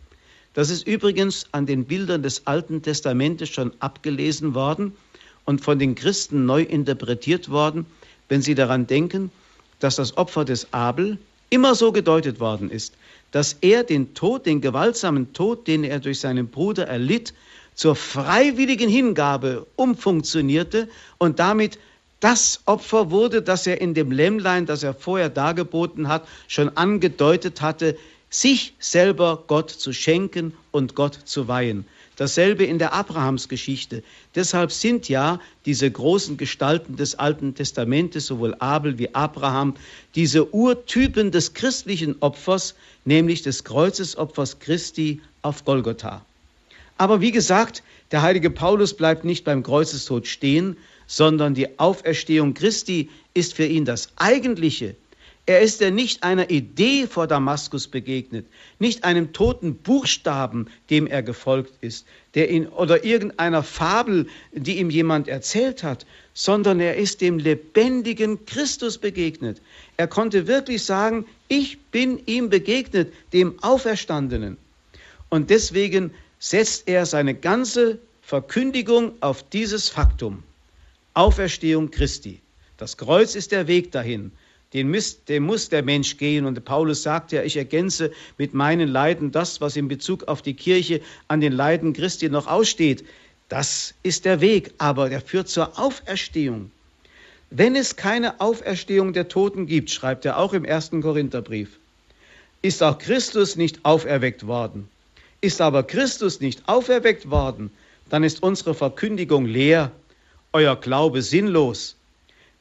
[0.54, 4.92] Das ist übrigens an den Bildern des Alten Testamentes schon abgelesen worden
[5.44, 7.86] und von den Christen neu interpretiert worden,
[8.28, 9.30] wenn sie daran denken,
[9.80, 11.18] dass das Opfer des Abel
[11.50, 12.94] immer so gedeutet worden ist,
[13.30, 17.32] dass er den Tod, den gewaltsamen Tod, den er durch seinen Bruder erlitt,
[17.74, 20.88] zur freiwilligen Hingabe umfunktionierte
[21.18, 21.78] und damit
[22.20, 27.62] das Opfer wurde, das er in dem Lämmlein, das er vorher dargeboten hat, schon angedeutet
[27.62, 27.96] hatte,
[28.32, 31.84] sich selber Gott zu schenken und Gott zu weihen.
[32.16, 34.02] Dasselbe in der Abrahamsgeschichte.
[34.34, 39.74] Deshalb sind ja diese großen Gestalten des Alten Testamentes, sowohl Abel wie Abraham,
[40.14, 46.24] diese Urtypen des christlichen Opfers, nämlich des Kreuzesopfers Christi auf Golgotha.
[46.96, 53.10] Aber wie gesagt, der heilige Paulus bleibt nicht beim Kreuzestod stehen, sondern die Auferstehung Christi
[53.34, 54.94] ist für ihn das Eigentliche,
[55.46, 58.46] er ist ja nicht einer Idee vor Damaskus begegnet,
[58.78, 64.88] nicht einem toten Buchstaben, dem er gefolgt ist, der ihn oder irgendeiner Fabel, die ihm
[64.88, 69.60] jemand erzählt hat, sondern er ist dem lebendigen Christus begegnet.
[69.96, 74.56] Er konnte wirklich sagen, ich bin ihm begegnet, dem Auferstandenen.
[75.28, 80.44] Und deswegen setzt er seine ganze Verkündigung auf dieses Faktum.
[81.14, 82.40] Auferstehung Christi.
[82.76, 84.30] Das Kreuz ist der Weg dahin.
[84.72, 86.46] Den muss, den muss der Mensch gehen.
[86.46, 90.54] Und Paulus sagt ja, ich ergänze mit meinen Leiden das, was in Bezug auf die
[90.54, 93.04] Kirche an den Leiden Christi noch aussteht.
[93.48, 96.70] Das ist der Weg, aber der führt zur Auferstehung.
[97.50, 101.78] Wenn es keine Auferstehung der Toten gibt, schreibt er auch im ersten Korintherbrief,
[102.62, 104.88] ist auch Christus nicht auferweckt worden.
[105.42, 107.70] Ist aber Christus nicht auferweckt worden,
[108.08, 109.90] dann ist unsere Verkündigung leer
[110.52, 111.96] euer Glaube sinnlos.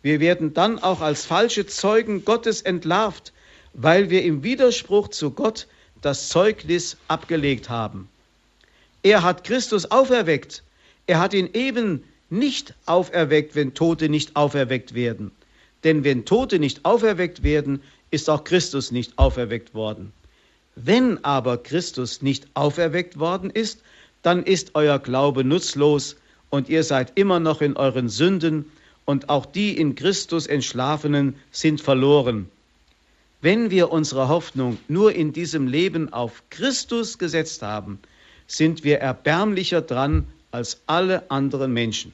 [0.04, 3.34] Wir werden dann auch als falsche Zeugen Gottes entlarvt,
[3.74, 5.68] weil wir im Widerspruch zu Gott
[6.02, 8.10] das Zeugnis abgelegt haben.
[9.04, 10.64] Er hat Christus auferweckt.
[11.08, 15.32] Er hat ihn eben nicht auferweckt, wenn Tote nicht auferweckt werden.
[15.84, 20.14] Denn wenn Tote nicht auferweckt werden, ist auch Christus nicht auferweckt worden.
[20.76, 23.82] Wenn aber Christus nicht auferweckt worden ist,
[24.22, 26.16] dann ist euer Glaube nutzlos
[26.50, 28.72] und ihr seid immer noch in euren Sünden
[29.06, 32.50] und auch die in Christus Entschlafenen sind verloren.
[33.42, 38.00] Wenn wir unsere Hoffnung nur in diesem Leben auf Christus gesetzt haben,
[38.48, 42.12] sind wir erbärmlicher dran als alle anderen Menschen.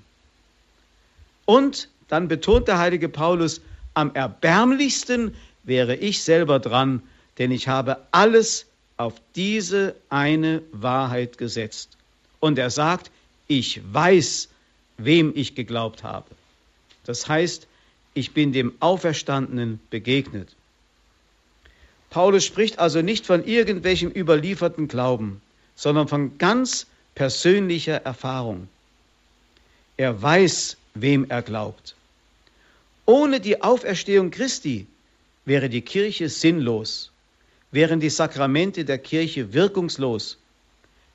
[1.45, 3.61] Und dann betont der heilige Paulus,
[3.93, 7.01] am erbärmlichsten wäre ich selber dran,
[7.37, 11.97] denn ich habe alles auf diese eine Wahrheit gesetzt.
[12.39, 13.11] Und er sagt,
[13.47, 14.49] ich weiß,
[14.97, 16.27] wem ich geglaubt habe.
[17.07, 17.67] Das heißt,
[18.13, 20.49] ich bin dem Auferstandenen begegnet.
[22.09, 25.41] Paulus spricht also nicht von irgendwelchem überlieferten Glauben,
[25.75, 28.67] sondern von ganz persönlicher Erfahrung.
[29.95, 31.95] Er weiß, wem er glaubt.
[33.05, 34.85] Ohne die Auferstehung Christi
[35.45, 37.11] wäre die Kirche sinnlos,
[37.71, 40.37] wären die Sakramente der Kirche wirkungslos.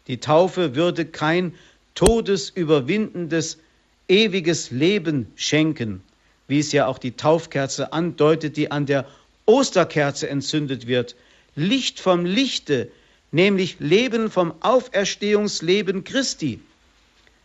[0.07, 1.55] Die Taufe würde kein
[1.95, 3.59] todesüberwindendes,
[4.09, 6.03] ewiges Leben schenken,
[6.49, 9.07] wie es ja auch die Taufkerze andeutet, die an der
[9.47, 11.17] Osterkerze entzündet wird.
[11.55, 12.91] Licht vom Lichte,
[13.31, 16.61] nämlich Leben vom Auferstehungsleben Christi,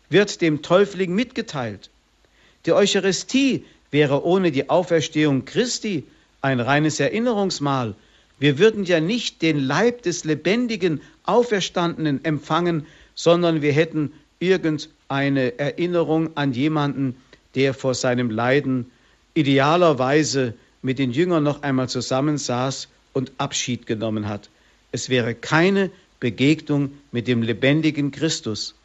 [0.10, 1.90] wird dem Täufling mitgeteilt.
[2.66, 6.04] Die Eucharistie wäre ohne die Auferstehung Christi
[6.42, 7.96] ein reines Erinnerungsmahl.
[8.40, 14.12] Wir würden ja nicht den Leib des lebendigen Auferstandenen empfangen, sondern wir hätten
[15.10, 17.16] irgendeine Erinnerung an jemanden,
[17.56, 18.92] der vor seinem Leiden
[19.34, 24.50] idealerweise mit den Jüngern noch einmal zusammensaß und Abschied genommen hat.
[24.92, 28.76] Es wäre keine Begegnung mit dem lebendigen Christus.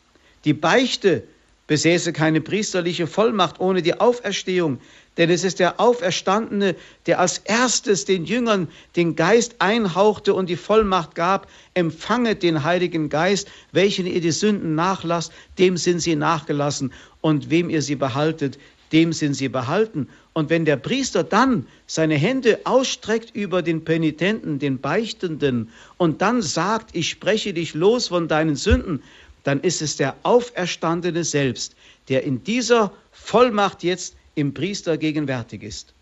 [0.44, 1.24] Die Beichte
[1.66, 4.78] besäße keine priesterliche Vollmacht ohne die Auferstehung,
[5.16, 6.75] denn es ist der Auferstandene,
[7.07, 13.09] der als erstes den Jüngern den Geist einhauchte und die Vollmacht gab, empfanget den Heiligen
[13.09, 18.59] Geist, welchen ihr die Sünden nachlasst, dem sind sie nachgelassen, und wem ihr sie behaltet,
[18.92, 20.09] dem sind sie behalten.
[20.35, 26.42] Und wenn der Priester dann seine Hände ausstreckt über den Penitenten, den Beichtenden, und dann
[26.42, 29.03] sagt, ich spreche dich los von deinen Sünden,
[29.44, 31.75] dann ist es der Auferstandene selbst,
[32.09, 35.92] der in dieser Vollmacht jetzt im Priester gegenwärtig ist.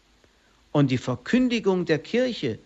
[0.73, 2.59] Und die Verkündigung der Kirche,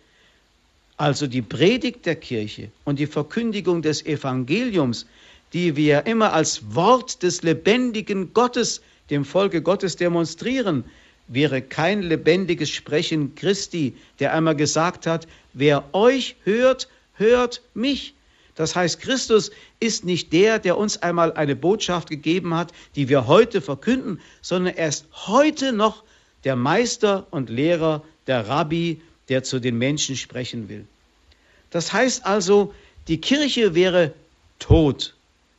[0.96, 5.06] also die Predigt der Kirche und die Verkündigung des Evangeliums,
[5.52, 10.84] die wir immer als Wort des lebendigen Gottes dem Volke Gottes demonstrieren,
[11.28, 18.13] wäre kein lebendiges Sprechen Christi, der einmal gesagt hat, wer euch hört, hört mich.
[18.54, 23.26] Das heißt, Christus ist nicht der, der uns einmal eine Botschaft gegeben hat, die wir
[23.26, 26.04] heute verkünden, sondern er ist heute noch
[26.44, 30.84] der Meister und Lehrer, der Rabbi, der zu den Menschen sprechen will.
[31.70, 32.72] Das heißt also,
[33.08, 34.12] die Kirche wäre
[34.58, 35.14] tot,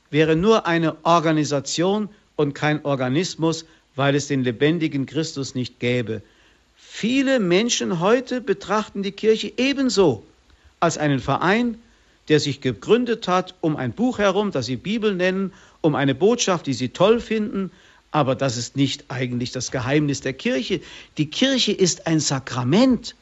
[0.09, 6.21] wäre nur eine Organisation und kein Organismus, weil es den lebendigen Christus nicht gäbe.
[6.75, 10.23] Viele Menschen heute betrachten die Kirche ebenso
[10.79, 11.77] als einen Verein,
[12.29, 16.65] der sich gegründet hat um ein Buch herum, das sie Bibel nennen, um eine Botschaft,
[16.65, 17.71] die sie toll finden,
[18.11, 20.79] aber das ist nicht eigentlich das Geheimnis der Kirche.
[21.17, 23.15] Die Kirche ist ein Sakrament.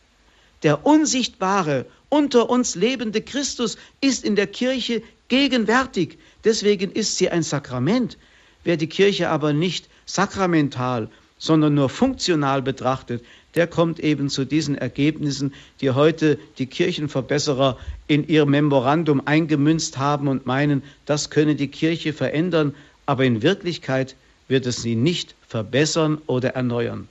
[0.61, 6.19] Der unsichtbare, unter uns lebende Christus ist in der Kirche gegenwärtig.
[6.43, 8.17] Deswegen ist sie ein Sakrament.
[8.63, 14.75] Wer die Kirche aber nicht sakramental, sondern nur funktional betrachtet, der kommt eben zu diesen
[14.75, 21.67] Ergebnissen, die heute die Kirchenverbesserer in ihr Memorandum eingemünzt haben und meinen, das könne die
[21.67, 22.73] Kirche verändern,
[23.06, 24.15] aber in Wirklichkeit
[24.47, 27.08] wird es sie nicht verbessern oder erneuern.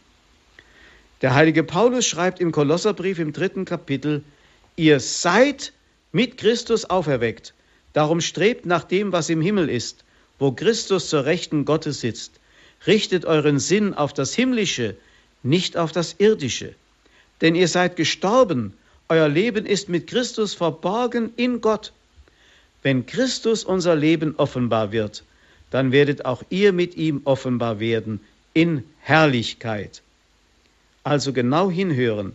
[1.22, 4.24] Der heilige Paulus schreibt im Kolosserbrief im dritten Kapitel,
[4.76, 5.72] ihr seid
[6.11, 7.55] mit Christus auferweckt,
[7.93, 10.05] darum strebt nach dem, was im Himmel ist,
[10.38, 12.40] wo Christus zur Rechten Gottes sitzt.
[12.86, 14.97] Richtet euren Sinn auf das Himmlische,
[15.43, 16.74] nicht auf das Irdische.
[17.40, 18.74] Denn ihr seid gestorben,
[19.09, 21.93] euer Leben ist mit Christus verborgen in Gott.
[22.82, 25.24] Wenn Christus unser Leben offenbar wird,
[25.70, 28.20] dann werdet auch ihr mit ihm offenbar werden
[28.55, 30.03] in Herrlichkeit.
[31.05, 32.34] Also genau hinhören.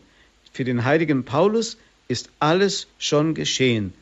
[0.52, 1.78] Für den heiligen Paulus
[2.08, 3.94] ist alles schon geschehen.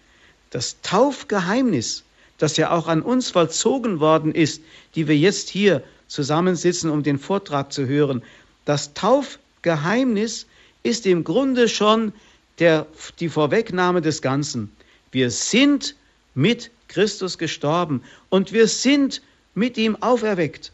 [0.52, 2.04] Das Taufgeheimnis,
[2.38, 4.62] das ja auch an uns vollzogen worden ist,
[4.96, 8.24] die wir jetzt hier zusammensitzen, um den Vortrag zu hören.
[8.66, 10.48] Das Taufgeheimnis
[10.84, 12.14] ist im Grunde schon
[12.60, 12.88] der,
[13.20, 14.72] die Vorwegnahme des Ganzen.
[15.12, 15.96] Wir sind
[16.34, 19.22] mit Christus gestorben und wir sind
[19.54, 20.72] mit ihm auferweckt.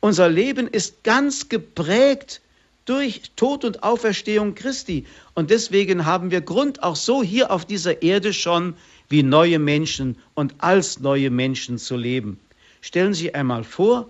[0.00, 2.40] Unser Leben ist ganz geprägt
[2.86, 5.06] durch Tod und Auferstehung Christi.
[5.34, 8.74] Und deswegen haben wir Grund, auch so hier auf dieser Erde schon
[9.08, 12.40] wie neue Menschen und als neue Menschen zu leben.
[12.80, 14.08] Stellen Sie einmal vor,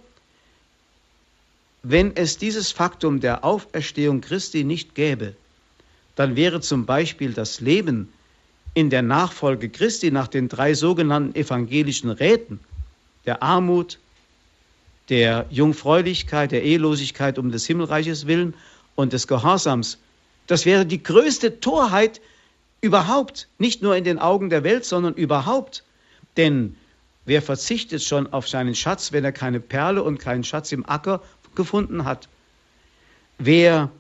[1.82, 5.34] wenn es dieses Faktum der Auferstehung Christi nicht gäbe,
[6.14, 8.12] dann wäre zum Beispiel das Leben
[8.74, 12.60] in der Nachfolge Christi nach den drei sogenannten evangelischen Räten,
[13.26, 13.98] der Armut,
[15.08, 18.54] der Jungfräulichkeit, der Ehelosigkeit um des Himmelreiches willen
[18.94, 19.98] und des Gehorsams,
[20.46, 22.20] das wäre die größte Torheit
[22.80, 25.84] überhaupt, nicht nur in den Augen der Welt, sondern überhaupt.
[26.36, 26.76] Denn
[27.24, 31.22] wer verzichtet schon auf seinen Schatz, wenn er keine Perle und keinen Schatz im Acker
[31.54, 32.28] gefunden hat?
[33.38, 33.90] Wer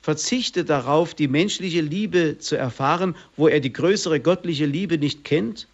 [0.00, 5.68] verzichtet darauf, die menschliche Liebe zu erfahren, wo er die größere göttliche Liebe nicht kennt?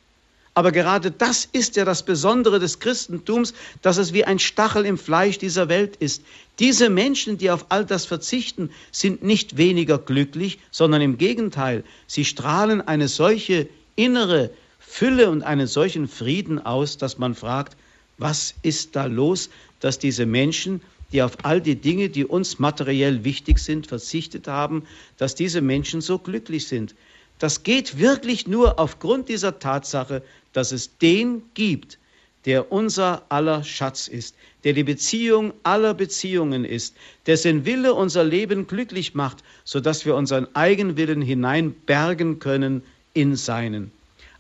[0.55, 4.99] Aber gerade das ist ja das Besondere des Christentums, dass es wie ein Stachel im
[4.99, 6.22] Fleisch dieser Welt ist.
[6.61, 12.24] Diese Menschen, die auf all das verzichten, sind nicht weniger glücklich, sondern im Gegenteil, sie
[12.24, 17.76] strahlen eine solche innere Fülle und einen solchen Frieden aus, dass man fragt,
[18.16, 20.82] was ist da los, dass diese Menschen,
[21.15, 24.83] die auf all die Dinge, die uns materiell wichtig sind, verzichtet haben,
[25.17, 26.97] dass diese Menschen so glücklich sind.
[27.39, 31.99] Das geht wirklich nur aufgrund dieser Tatsache, dass es den gibt,
[32.47, 34.35] der unser aller Schatz ist,
[34.65, 36.97] der die Beziehung aller Beziehungen ist,
[37.27, 42.83] dessen Wille unser Leben glücklich macht, sodass wir unseren Eigenwillen hineinbergen können
[43.15, 43.93] in seinen.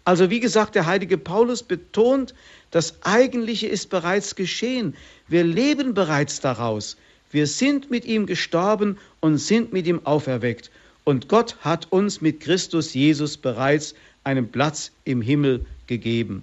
[0.04, 2.34] Also wie gesagt, der heilige Paulus betont,
[2.70, 4.94] das Eigentliche ist bereits geschehen.
[5.28, 6.96] Wir leben bereits daraus.
[7.30, 10.70] Wir sind mit ihm gestorben und sind mit ihm auferweckt.
[11.04, 13.94] Und Gott hat uns mit Christus Jesus bereits
[14.24, 16.42] einen Platz im Himmel gegeben.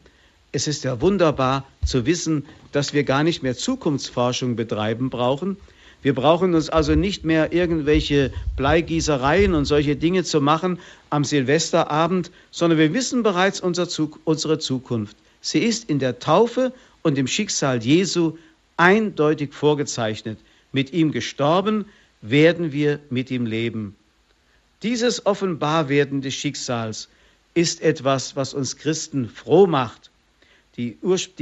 [0.52, 5.58] Es ist ja wunderbar zu wissen, dass wir gar nicht mehr Zukunftsforschung betreiben brauchen.
[6.02, 10.80] Wir brauchen uns also nicht mehr irgendwelche Bleigießereien und solche Dinge zu machen
[11.10, 15.16] am Silvesterabend, sondern wir wissen bereits unsere Zukunft.
[15.42, 16.74] Sie ist in der Taufe
[17.04, 18.38] und im Schicksal Jesu
[18.78, 20.40] eindeutig vorgezeichnet.
[20.72, 21.86] Mit ihm gestorben,
[22.22, 23.96] werden wir mit ihm leben.
[24.84, 27.10] Dieses Offenbarwerden des Schicksals
[27.54, 30.10] ist etwas, was uns Christen froh macht.
[30.78, 30.98] Die,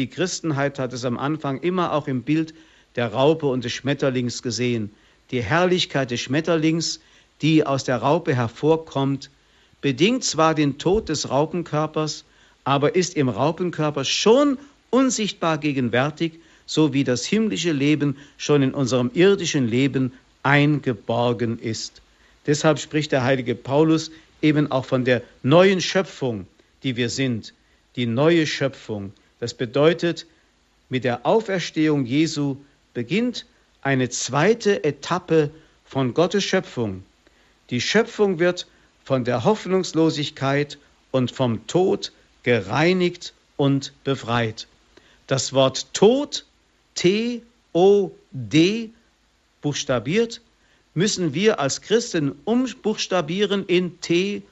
[0.07, 2.53] Christenheit hat es am Anfang immer auch im Bild
[2.95, 4.91] der Raupe und des Schmetterlings gesehen.
[5.31, 6.99] Die Herrlichkeit des Schmetterlings,
[7.41, 9.29] die aus der Raupe hervorkommt,
[9.81, 12.25] bedingt zwar den Tod des Raupenkörpers,
[12.63, 14.57] aber ist im Raupenkörper schon
[14.89, 16.33] unsichtbar gegenwärtig,
[16.65, 20.13] so wie das himmlische Leben schon in unserem irdischen Leben
[20.43, 22.01] eingeborgen ist.
[22.45, 24.11] Deshalb spricht der heilige Paulus
[24.41, 26.47] eben auch von der neuen Schöpfung,
[26.83, 27.53] die wir sind,
[27.95, 29.13] die neue Schöpfung.
[29.39, 30.25] Das bedeutet,
[30.89, 32.57] mit der Auferstehung Jesu
[32.99, 33.45] beginnt
[33.81, 35.51] eine zweite Etappe
[35.85, 37.05] von Gottes Schöpfung.
[37.69, 38.67] Die Schöpfung wird
[39.05, 40.77] von der Hoffnungslosigkeit
[41.11, 42.11] und vom Tod
[42.43, 44.67] gereinigt und befreit.
[45.27, 46.45] Das Wort Tod,
[46.95, 48.89] T-O-D,
[49.61, 50.41] buchstabiert,
[50.93, 54.43] müssen wir als Christen umbuchstabieren in T-O-R.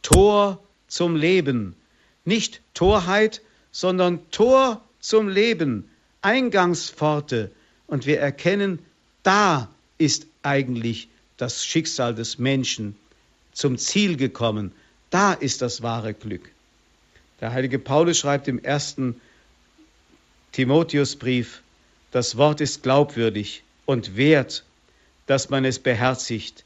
[0.00, 0.58] Tor
[0.88, 1.76] zum Leben.
[2.24, 5.90] Nicht Torheit, sondern Tor zum Leben.
[6.24, 7.50] Eingangspforte.
[7.86, 8.78] Und wir erkennen,
[9.22, 9.68] da
[9.98, 12.96] ist eigentlich das Schicksal des Menschen
[13.52, 14.72] zum Ziel gekommen.
[15.10, 16.50] Da ist das wahre Glück.
[17.40, 19.20] Der heilige Paulus schreibt im ersten
[20.52, 21.62] Timotheusbrief,
[22.10, 24.64] das Wort ist glaubwürdig und wert,
[25.26, 26.64] dass man es beherzigt.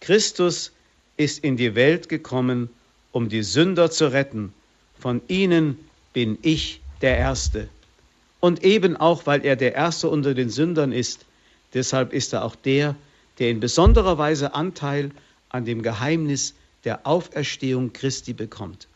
[0.00, 0.72] Christus
[1.16, 2.68] ist in die Welt gekommen,
[3.12, 4.52] um die Sünder zu retten.
[4.98, 5.78] Von ihnen
[6.12, 7.68] bin ich der Erste.
[8.40, 11.24] Und eben auch, weil er der Erste unter den Sündern ist,
[11.74, 12.94] deshalb ist er auch der,
[13.38, 15.10] der in besonderer Weise Anteil
[15.48, 18.86] an dem Geheimnis der Auferstehung Christi bekommt.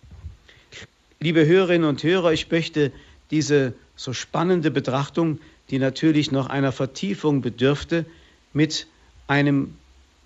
[1.20, 2.92] Liebe Hörerinnen und Hörer, ich möchte
[3.30, 5.38] diese so spannende Betrachtung
[5.72, 8.04] die natürlich noch einer Vertiefung bedürfte,
[8.52, 8.86] mit
[9.26, 9.74] einem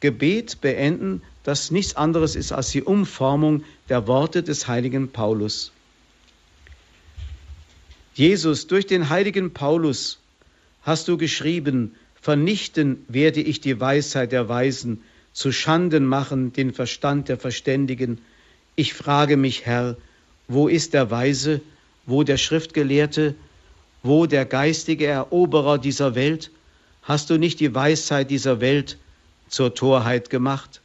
[0.01, 5.71] Gebet beenden, das nichts anderes ist als die Umformung der Worte des heiligen Paulus.
[8.17, 10.21] Jesus, durch den heiligen Paulus
[10.81, 15.03] hast du geschrieben, vernichten werde ich die Weisheit der Weisen,
[15.35, 18.17] zu Schanden machen den Verstand der Verständigen.
[18.75, 19.99] Ich frage mich, Herr,
[20.49, 21.61] wo ist der Weise,
[22.07, 23.35] wo der Schriftgelehrte,
[24.03, 26.51] Wo der geistige Eroberer dieser Welt?
[27.03, 28.97] Hast du nicht die Weisheit dieser Welt
[29.49, 30.81] zur Torheit gemacht?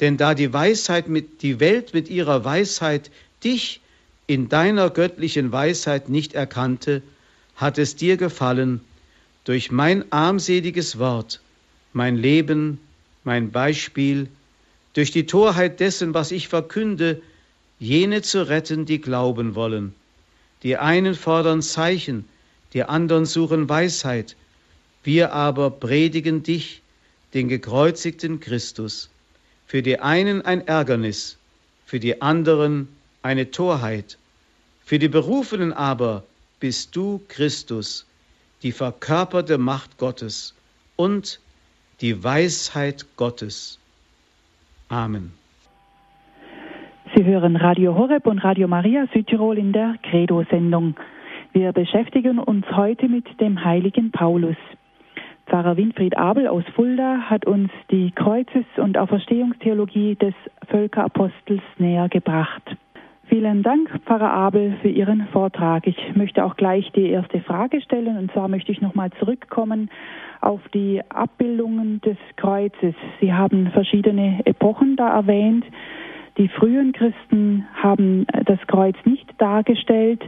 [0.00, 3.12] Denn da die Weisheit mit, die Welt mit ihrer Weisheit
[3.44, 3.80] dich
[4.26, 7.02] in deiner göttlichen Weisheit nicht erkannte,
[7.56, 8.80] hat es dir gefallen,
[9.44, 11.40] durch mein armseliges Wort,
[11.92, 12.78] mein Leben,
[13.22, 14.28] mein Beispiel,
[14.94, 17.20] durch die Torheit dessen, was ich verkünde,
[17.78, 19.94] jene zu retten, die glauben wollen.
[20.62, 22.24] Die einen fordern Zeichen,
[22.72, 24.36] die anderen suchen Weisheit,
[25.02, 26.80] wir aber predigen dich,
[27.34, 29.10] den gekreuzigten Christus,
[29.66, 31.36] für die einen ein Ärgernis,
[31.84, 32.88] für die anderen
[33.24, 34.18] eine Torheit,
[34.84, 36.24] für die Berufenen aber
[36.60, 38.06] bist du Christus,
[38.62, 40.54] die verkörperte Macht Gottes
[40.96, 41.40] und
[42.02, 43.80] die Weisheit Gottes.
[44.90, 45.32] Amen.
[47.14, 50.94] Sie hören Radio Horeb und Radio Maria Südtirol in der Credo-Sendung.
[51.52, 54.56] Wir beschäftigen uns heute mit dem heiligen Paulus.
[55.46, 60.34] Pfarrer Winfried Abel aus Fulda hat uns die Kreuzes- und Auferstehungstheologie des
[60.68, 62.76] Völkerapostels näher gebracht.
[63.34, 65.88] Vielen Dank, Pfarrer Abel, für Ihren Vortrag.
[65.88, 69.90] Ich möchte auch gleich die erste Frage stellen, und zwar möchte ich nochmal zurückkommen
[70.40, 72.94] auf die Abbildungen des Kreuzes.
[73.20, 75.64] Sie haben verschiedene Epochen da erwähnt.
[76.38, 80.22] Die frühen Christen haben das Kreuz nicht dargestellt.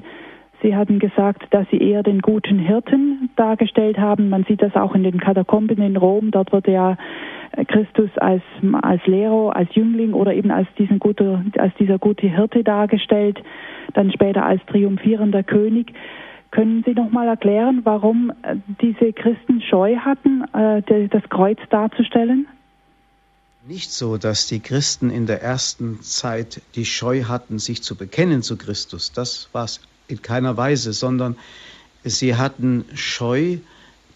[0.67, 4.31] Sie hatten gesagt, dass sie eher den guten Hirten dargestellt haben.
[4.31, 6.33] Man sieht das auch in den Katakomben in Rom.
[6.33, 6.99] Dort wird ja
[7.69, 8.43] Christus als,
[8.83, 13.41] als Lehrer, als Jüngling oder eben als, diesen gute, als dieser gute Hirte dargestellt,
[13.95, 15.93] dann später als triumphierender König.
[16.51, 18.33] Können Sie noch mal erklären, warum
[18.81, 22.49] diese Christen Scheu hatten, äh, das Kreuz darzustellen?
[23.69, 28.43] Nicht so, dass die Christen in der ersten Zeit die Scheu hatten, sich zu bekennen
[28.43, 29.13] zu Christus.
[29.13, 31.37] Das war es in keiner Weise, sondern
[32.05, 33.59] sie hatten Scheu,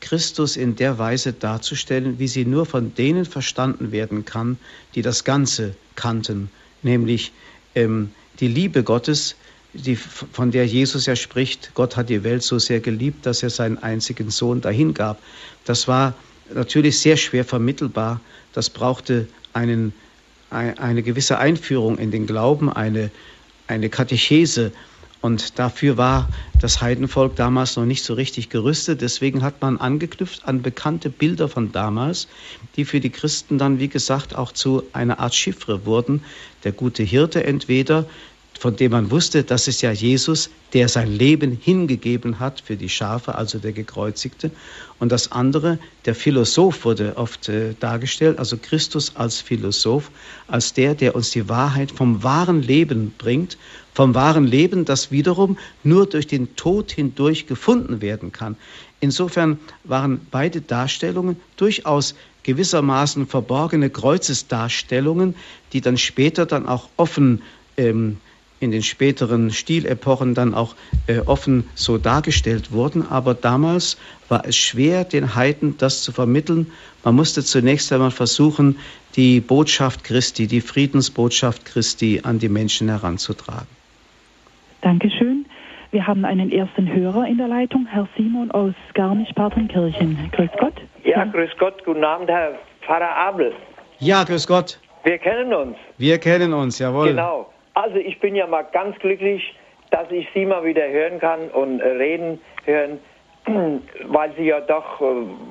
[0.01, 4.59] Christus in der Weise darzustellen, wie sie nur von denen verstanden werden kann,
[4.95, 6.51] die das Ganze kannten,
[6.83, 7.33] nämlich
[7.75, 8.11] ähm,
[8.41, 9.37] die Liebe Gottes,
[9.75, 13.51] die, von der Jesus ja spricht, Gott hat die Welt so sehr geliebt, dass er
[13.51, 15.21] seinen einzigen Sohn dahingab.
[15.65, 16.15] Das war
[16.53, 18.21] natürlich sehr schwer vermittelbar.
[18.53, 19.93] Das brauchte einen,
[20.51, 23.11] eine gewisse Einführung in den Glauben, eine,
[23.69, 24.73] eine Katechese,
[25.23, 29.03] und dafür war das Heidenvolk damals noch nicht so richtig gerüstet.
[29.03, 32.29] Deswegen hat man angeknüpft an bekannte Bilder von damals,
[32.77, 36.25] die für die Christen dann, wie gesagt, auch zu einer Art Chiffre wurden.
[36.65, 38.07] Der gute Hirte entweder,
[38.61, 42.91] von dem man wusste, das ist ja Jesus, der sein Leben hingegeben hat für die
[42.91, 44.51] Schafe, also der Gekreuzigte.
[44.99, 50.11] Und das andere, der Philosoph wurde oft äh, dargestellt, also Christus als Philosoph,
[50.47, 53.57] als der, der uns die Wahrheit vom wahren Leben bringt,
[53.95, 58.59] vom wahren Leben, das wiederum nur durch den Tod hindurch gefunden werden kann.
[59.01, 65.35] Insofern waren beide Darstellungen durchaus gewissermaßen verborgene Kreuzesdarstellungen,
[65.73, 67.41] die dann später dann auch offen
[67.79, 68.19] ähm,
[68.61, 73.07] in den späteren Stilepochen dann auch äh, offen so dargestellt wurden.
[73.09, 73.99] Aber damals
[74.29, 76.71] war es schwer, den Heiden das zu vermitteln.
[77.03, 78.79] Man musste zunächst einmal versuchen,
[79.17, 83.67] die Botschaft Christi, die Friedensbotschaft Christi an die Menschen heranzutragen.
[84.83, 85.47] Dankeschön.
[85.91, 90.31] Wir haben einen ersten Hörer in der Leitung, Herr Simon aus Garmisch-Partenkirchen.
[90.33, 90.75] Grüß Gott.
[91.03, 91.85] Ja, grüß Gott.
[91.85, 92.53] Guten Abend, Herr
[92.83, 93.53] Pfarrer Abel.
[93.99, 94.79] Ja, grüß Gott.
[95.03, 95.77] Wir kennen uns.
[95.99, 97.09] Wir kennen uns, jawohl.
[97.09, 97.51] Genau.
[97.83, 99.55] Also ich bin ja mal ganz glücklich,
[99.91, 102.99] dass ich Sie mal wieder hören kann und äh, reden hören,
[104.05, 105.05] weil Sie ja doch, äh,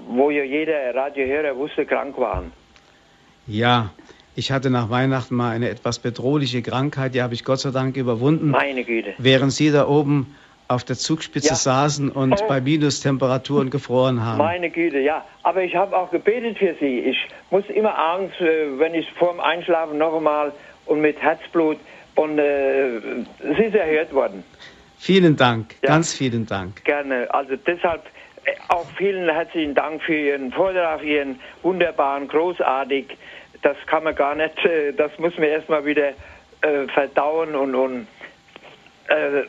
[0.10, 2.52] wo ja jeder Radiohörer wusste, krank waren.
[3.48, 3.90] Ja,
[4.36, 7.98] ich hatte nach Weihnachten mal eine etwas bedrohliche Krankheit, die habe ich Gott sei Dank
[7.98, 8.52] überwunden.
[8.52, 9.16] Meine Güte.
[9.18, 10.36] Während Sie da oben
[10.68, 11.56] auf der Zugspitze ja.
[11.56, 12.48] saßen und oh.
[12.48, 14.38] bei Minustemperaturen gefroren haben.
[14.38, 15.26] Meine Güte, ja.
[15.42, 17.00] Aber ich habe auch gebetet für Sie.
[17.00, 17.18] Ich
[17.50, 20.54] muss immer abends, äh, wenn ich vor dem Einschlafen noch einmal
[20.86, 21.78] und mit Herzblut
[22.20, 23.00] und äh,
[23.40, 24.44] sie ist erhört worden.
[24.98, 25.90] Vielen Dank, ja.
[25.90, 26.84] ganz vielen Dank.
[26.84, 27.34] Gerne.
[27.34, 28.04] Also deshalb
[28.44, 33.18] äh, auch vielen herzlichen Dank für Ihren Vortrag, Ihren wunderbaren, großartig.
[33.62, 38.08] Das kann man gar nicht, äh, das muss man erstmal wieder äh, verdauen und, und
[39.08, 39.44] äh,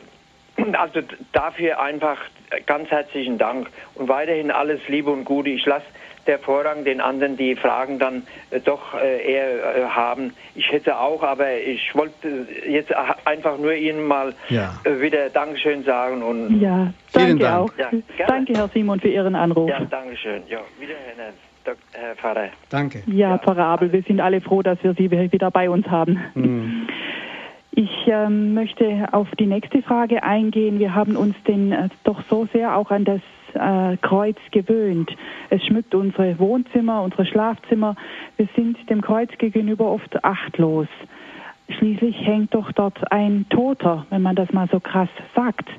[0.77, 1.01] also
[1.31, 2.17] dafür einfach
[2.65, 5.49] ganz herzlichen Dank und weiterhin alles Liebe und Gute.
[5.49, 5.85] Ich lasse
[6.27, 10.33] der Vorrang den anderen die Fragen dann äh, doch äh, eher äh, haben.
[10.55, 12.93] Ich hätte auch, aber ich wollte jetzt
[13.25, 14.79] einfach nur Ihnen mal ja.
[14.83, 16.21] Äh, wieder Dankeschön sagen.
[16.21, 17.55] Und ja, danke Dank.
[17.55, 17.77] auch.
[17.77, 17.89] Ja,
[18.27, 19.69] danke, Herr Simon, für Ihren Anruf.
[19.69, 20.43] Ja, Dankeschön.
[20.47, 21.33] Ja, wiederhören,
[21.93, 22.49] Herr Pfarrer.
[22.69, 23.03] Danke.
[23.07, 26.19] Ja, ja, Pfarrer Abel, wir sind alle froh, dass wir Sie wieder bei uns haben.
[26.33, 26.87] Mhm.
[27.73, 30.79] Ich ähm, möchte auf die nächste Frage eingehen.
[30.79, 33.21] Wir haben uns denn äh, doch so sehr auch an das
[33.53, 35.09] äh, Kreuz gewöhnt.
[35.49, 37.95] Es schmückt unsere Wohnzimmer, unsere Schlafzimmer.
[38.35, 40.87] Wir sind dem Kreuz gegenüber oft achtlos.
[41.69, 45.69] Schließlich hängt doch dort ein Toter, wenn man das mal so krass sagt.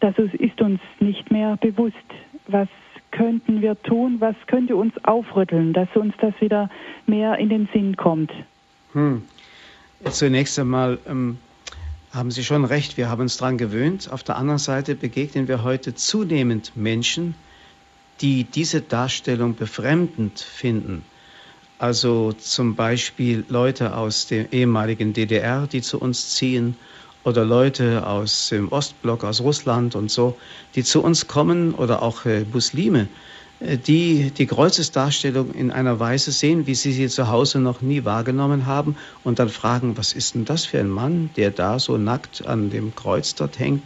[0.00, 1.96] Das ist uns nicht mehr bewusst.
[2.48, 2.68] Was
[3.10, 4.16] könnten wir tun?
[4.20, 6.70] Was könnte uns aufrütteln, dass uns das wieder
[7.06, 8.32] mehr in den Sinn kommt?
[8.92, 9.22] Hm.
[10.04, 11.38] Zunächst einmal ähm,
[12.12, 14.10] haben Sie schon recht, wir haben uns daran gewöhnt.
[14.12, 17.34] Auf der anderen Seite begegnen wir heute zunehmend Menschen,
[18.20, 21.02] die diese Darstellung befremdend finden.
[21.78, 26.76] Also zum Beispiel Leute aus der ehemaligen DDR, die zu uns ziehen,
[27.24, 30.38] oder Leute aus dem Ostblock, aus Russland und so,
[30.74, 33.08] die zu uns kommen, oder auch äh, Muslime,
[33.60, 38.66] die die Kreuzesdarstellung in einer Weise sehen, wie sie sie zu Hause noch nie wahrgenommen
[38.66, 42.46] haben und dann fragen, was ist denn das für ein Mann, der da so nackt
[42.46, 43.82] an dem Kreuz dort hängt?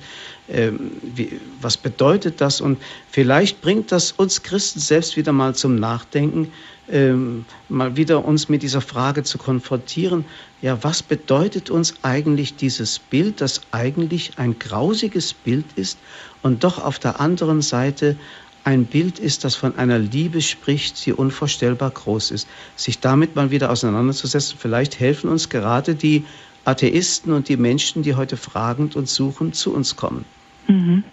[0.48, 2.60] Ähm, wie, was bedeutet das?
[2.60, 6.50] Und vielleicht bringt das uns Christen selbst wieder mal zum Nachdenken,
[6.90, 10.24] ähm, mal wieder uns mit dieser Frage zu konfrontieren.
[10.62, 15.98] Ja, was bedeutet uns eigentlich dieses Bild, das eigentlich ein grausiges Bild ist
[16.42, 18.16] und doch auf der anderen Seite
[18.64, 22.48] ein Bild ist, das von einer Liebe spricht, die unvorstellbar groß ist.
[22.76, 26.24] Sich damit mal wieder auseinanderzusetzen, vielleicht helfen uns gerade die
[26.64, 30.24] Atheisten und die Menschen, die heute fragend und suchend zu uns kommen.
[30.68, 31.04] Mhm.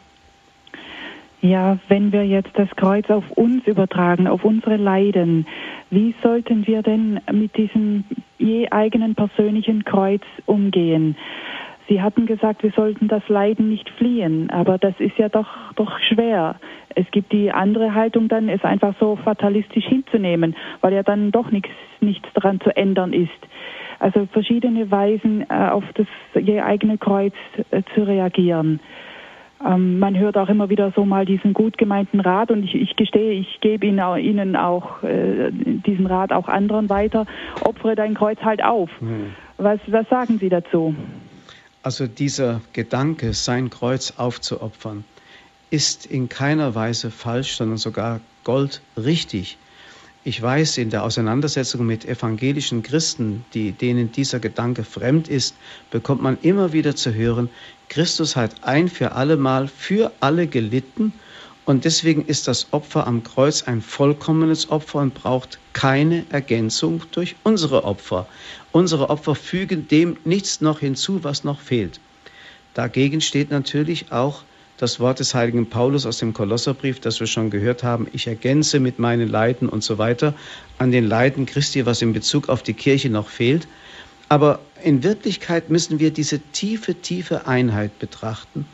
[1.41, 5.45] Ja, wenn wir jetzt das Kreuz auf uns übertragen, auf unsere Leiden,
[5.91, 8.03] wie sollten wir denn mit diesem
[8.39, 11.15] je eigenen persönlichen Kreuz umgehen?
[11.87, 15.99] Sie hatten gesagt, wir sollten das Leiden nicht fliehen, aber das ist ja doch, doch
[15.99, 16.55] schwer.
[16.95, 21.49] Es gibt die andere Haltung dann, es einfach so fatalistisch hinzunehmen, weil ja dann doch
[21.51, 21.69] nichts,
[22.01, 23.29] nichts daran zu ändern ist.
[23.99, 27.33] Also verschiedene Weisen äh, auf das je eigene Kreuz
[27.71, 28.79] äh, zu reagieren.
[29.65, 32.95] Ähm, man hört auch immer wieder so mal diesen gut gemeinten Rat und ich, ich
[32.95, 37.25] gestehe, ich gebe Ihnen auch, Ihnen auch äh, diesen Rat auch anderen weiter.
[37.65, 38.89] Opfere dein Kreuz halt auf.
[39.01, 39.33] Mhm.
[39.57, 40.93] Was, was sagen Sie dazu?
[41.83, 45.03] Also dieser Gedanke, sein Kreuz aufzuopfern,
[45.69, 49.57] ist in keiner Weise falsch, sondern sogar goldrichtig.
[50.23, 55.55] Ich weiß, in der Auseinandersetzung mit evangelischen Christen, die, denen dieser Gedanke fremd ist,
[55.89, 57.49] bekommt man immer wieder zu hören,
[57.87, 61.13] Christus hat ein für allemal für alle gelitten
[61.63, 67.35] und deswegen ist das Opfer am Kreuz ein vollkommenes Opfer und braucht keine Ergänzung durch
[67.43, 68.27] unsere Opfer.
[68.77, 71.99] Unsere Opfer fügen dem nichts noch hinzu, was noch fehlt.
[72.75, 74.43] Dagegen steht natürlich auch
[74.77, 78.79] das Wort des heiligen Paulus aus dem Kolosserbrief, das wir schon gehört haben, ich ergänze
[78.79, 80.35] mit meinen Leiden und so weiter
[80.77, 83.67] an den Leiden Christi, was in Bezug auf die Kirche noch fehlt.
[84.29, 88.67] Aber in Wirklichkeit müssen wir diese tiefe, tiefe Einheit betrachten,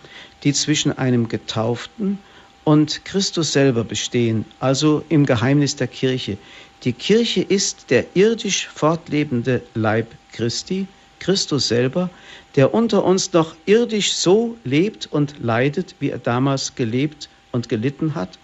[0.44, 2.20] die zwischen einem Getauften
[2.66, 6.38] und Christus selber bestehen, also im Geheimnis der Kirche.
[6.84, 10.86] Die Kirche ist der irdisch fortlebende Leib Christi,
[11.20, 12.10] Christus selber,
[12.58, 18.16] der unter uns noch irdisch so lebt und leidet, wie er damals gelebt und gelitten
[18.16, 18.38] hat,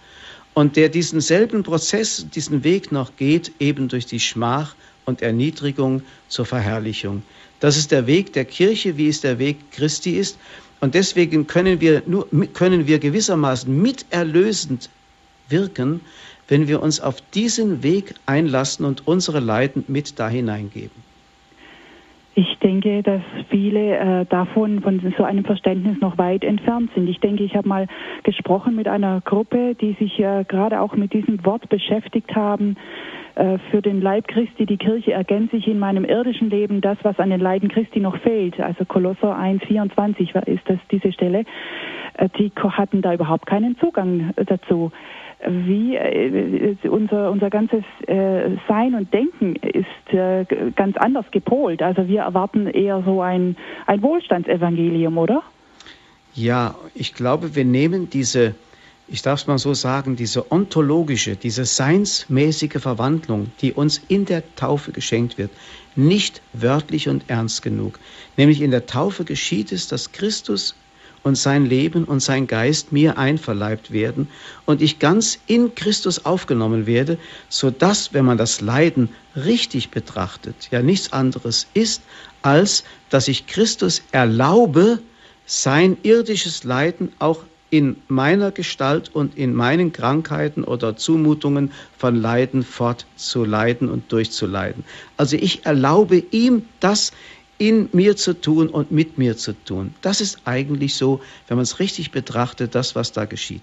[0.54, 4.74] und der diesen selben Prozess, diesen Weg noch geht, eben durch die Schmach
[5.04, 7.22] und Erniedrigung zur Verherrlichung.
[7.60, 10.38] Das ist der Weg der Kirche, wie es der Weg Christi ist.
[10.80, 14.88] Und deswegen können wir, nur, können wir gewissermaßen miterlösend
[15.50, 16.00] wirken,
[16.50, 21.10] wenn wir uns auf diesen Weg einlassen und unsere Leiden mit da hineingeben.
[22.34, 27.08] Ich denke, dass viele äh, davon von so einem Verständnis noch weit entfernt sind.
[27.08, 27.86] Ich denke, ich habe mal
[28.22, 32.76] gesprochen mit einer Gruppe, die sich äh, gerade auch mit diesem Wort beschäftigt haben.
[33.34, 37.18] Äh, für den Leib Christi, die Kirche ergänze ich in meinem irdischen Leben das, was
[37.18, 38.60] an den Leiden Christi noch fehlt.
[38.60, 41.44] Also Kolosser 1, 24 ist das diese Stelle.
[42.14, 44.92] Äh, die hatten da überhaupt keinen Zugang dazu.
[45.46, 51.82] Wie äh, unser, unser ganzes Sein und Denken ist ganz anders gepolt.
[51.82, 55.42] Also wir erwarten eher so ein, ein Wohlstandsevangelium, oder?
[56.34, 58.54] Ja, ich glaube, wir nehmen diese
[59.12, 64.42] ich darf es mal so sagen, diese ontologische, diese seinsmäßige Verwandlung, die uns in der
[64.54, 65.50] Taufe geschenkt wird,
[65.96, 67.98] nicht wörtlich und ernst genug.
[68.36, 70.76] Nämlich in der Taufe geschieht es, dass Christus
[71.22, 74.28] und sein Leben und sein Geist mir einverleibt werden
[74.64, 77.18] und ich ganz in Christus aufgenommen werde,
[77.48, 82.02] so dass, wenn man das Leiden richtig betrachtet, ja nichts anderes ist,
[82.42, 85.00] als dass ich Christus erlaube,
[85.46, 92.64] sein irdisches Leiden auch in meiner Gestalt und in meinen Krankheiten oder Zumutungen von Leiden
[92.64, 94.84] fortzuleiden und durchzuleiden.
[95.16, 97.12] Also ich erlaube ihm das
[97.60, 99.94] in mir zu tun und mit mir zu tun.
[100.00, 103.62] Das ist eigentlich so, wenn man es richtig betrachtet, das, was da geschieht.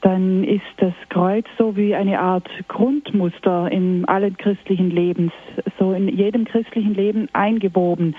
[0.00, 5.32] Dann ist das Kreuz so wie eine Art Grundmuster in allen christlichen Lebens,
[5.78, 8.16] so in jedem christlichen Leben eingewoben.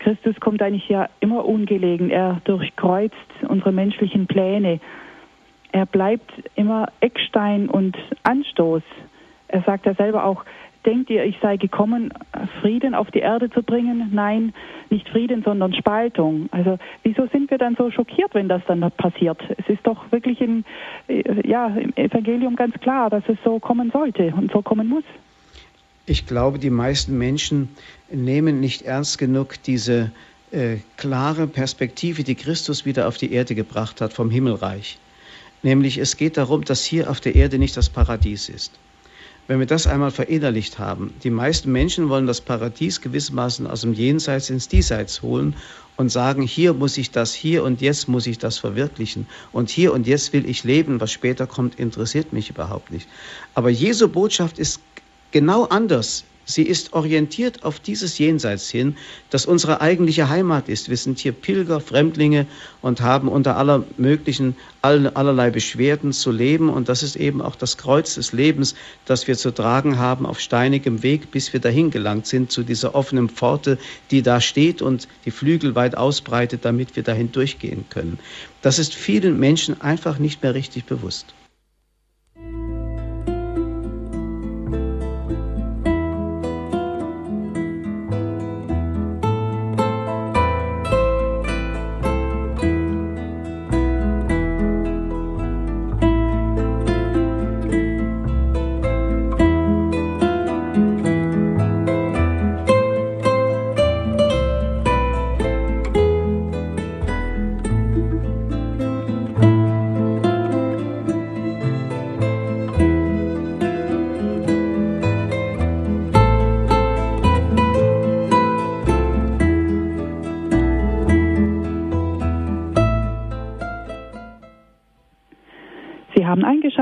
[0.00, 2.10] Christus kommt eigentlich ja immer ungelegen.
[2.10, 3.14] Er durchkreuzt
[3.48, 4.80] unsere menschlichen Pläne.
[5.72, 8.82] Er bleibt immer Eckstein und Anstoß.
[9.48, 10.44] Er sagt ja selber auch,
[10.86, 12.12] denkt ihr, ich sei gekommen,
[12.60, 14.10] Frieden auf die Erde zu bringen?
[14.12, 14.54] Nein,
[14.88, 16.48] nicht Frieden, sondern Spaltung.
[16.52, 19.38] Also wieso sind wir dann so schockiert, wenn das dann passiert?
[19.58, 20.64] Es ist doch wirklich in,
[21.08, 25.04] äh, ja, im Evangelium ganz klar, dass es so kommen sollte und so kommen muss.
[26.06, 27.68] Ich glaube, die meisten Menschen
[28.10, 30.12] nehmen nicht ernst genug diese
[30.52, 34.98] äh, klare Perspektive, die Christus wieder auf die Erde gebracht hat vom Himmelreich.
[35.62, 38.78] Nämlich es geht darum, dass hier auf der Erde nicht das Paradies ist.
[39.48, 43.92] Wenn wir das einmal verinnerlicht haben, die meisten Menschen wollen das Paradies gewissermaßen aus dem
[43.92, 45.54] Jenseits ins Diesseits holen
[45.96, 49.92] und sagen, hier muss ich das, hier und jetzt muss ich das verwirklichen und hier
[49.92, 53.08] und jetzt will ich leben, was später kommt, interessiert mich überhaupt nicht.
[53.54, 54.80] Aber Jesu Botschaft ist
[55.30, 56.24] genau anders.
[56.48, 58.96] Sie ist orientiert auf dieses Jenseits hin,
[59.30, 60.88] das unsere eigentliche Heimat ist.
[60.88, 62.46] Wir sind hier Pilger, Fremdlinge
[62.82, 66.68] und haben unter aller möglichen, allerlei Beschwerden zu leben.
[66.68, 68.76] Und das ist eben auch das Kreuz des Lebens,
[69.06, 72.94] das wir zu tragen haben auf steinigem Weg, bis wir dahin gelangt sind zu dieser
[72.94, 73.76] offenen Pforte,
[74.12, 78.20] die da steht und die Flügel weit ausbreitet, damit wir dahin durchgehen können.
[78.62, 81.34] Das ist vielen Menschen einfach nicht mehr richtig bewusst.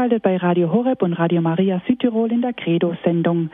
[0.04, 3.48] Eingeschaltet bei Radio Horeb und Radio Maria Südtirol in der Credo-Sendung.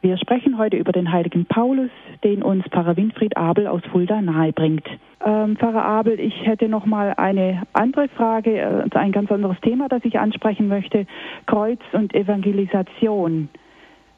[0.00, 1.90] Wir sprechen heute über den heiligen Paulus,
[2.22, 4.86] den uns Pfarrer Winfried Abel aus Fulda nahebringt.
[5.22, 9.88] Ähm, Pfarrer Abel, ich hätte noch mal eine andere Frage, äh, ein ganz anderes Thema,
[9.88, 11.06] das ich ansprechen möchte:
[11.44, 13.50] Kreuz und Evangelisation.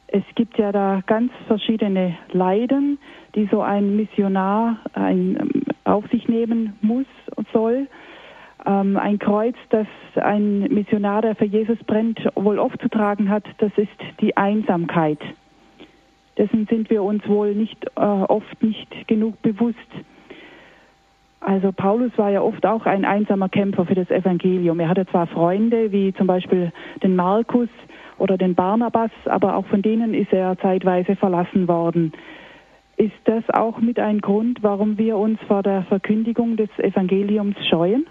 [0.07, 2.97] Es gibt ja da ganz verschiedene Leiden,
[3.35, 7.87] die so ein Missionar ein, ähm, auf sich nehmen muss und soll.
[8.65, 13.43] Ähm, ein Kreuz, das ein Missionar, der für Jesus brennt, wohl oft zu tragen hat,
[13.59, 13.89] das ist
[14.19, 15.19] die Einsamkeit.
[16.37, 19.77] Dessen sind wir uns wohl nicht äh, oft nicht genug bewusst.
[21.39, 24.79] Also Paulus war ja oft auch ein einsamer Kämpfer für das Evangelium.
[24.79, 26.71] Er hatte zwar Freunde wie zum Beispiel
[27.03, 27.69] den Markus
[28.17, 32.11] oder den Barnabas, aber auch von denen ist er zeitweise verlassen worden.
[32.97, 38.07] Ist das auch mit ein Grund, warum wir uns vor der Verkündigung des Evangeliums scheuen?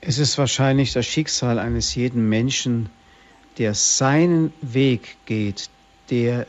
[0.00, 2.88] Es ist wahrscheinlich das Schicksal eines jeden Menschen,
[3.58, 5.70] der seinen Weg geht,
[6.10, 6.46] der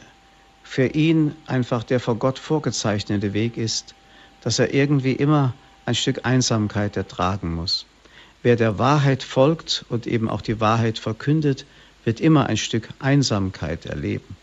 [0.64, 3.94] für ihn einfach der vor Gott vorgezeichnete Weg ist,
[4.42, 5.54] dass er irgendwie immer
[5.86, 7.86] ein Stück Einsamkeit ertragen muss.
[8.42, 11.66] Wer der Wahrheit folgt und eben auch die Wahrheit verkündet,
[12.06, 14.36] wird immer ein Stück Einsamkeit erleben.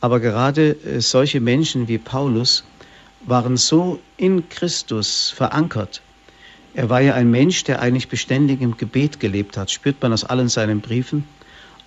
[0.00, 2.64] Aber gerade äh, solche Menschen wie Paulus
[3.26, 6.02] waren so in Christus verankert,
[6.74, 10.24] er war ja ein Mensch, der eigentlich beständig im Gebet gelebt hat, spürt man aus
[10.24, 11.24] allen seinen Briefen.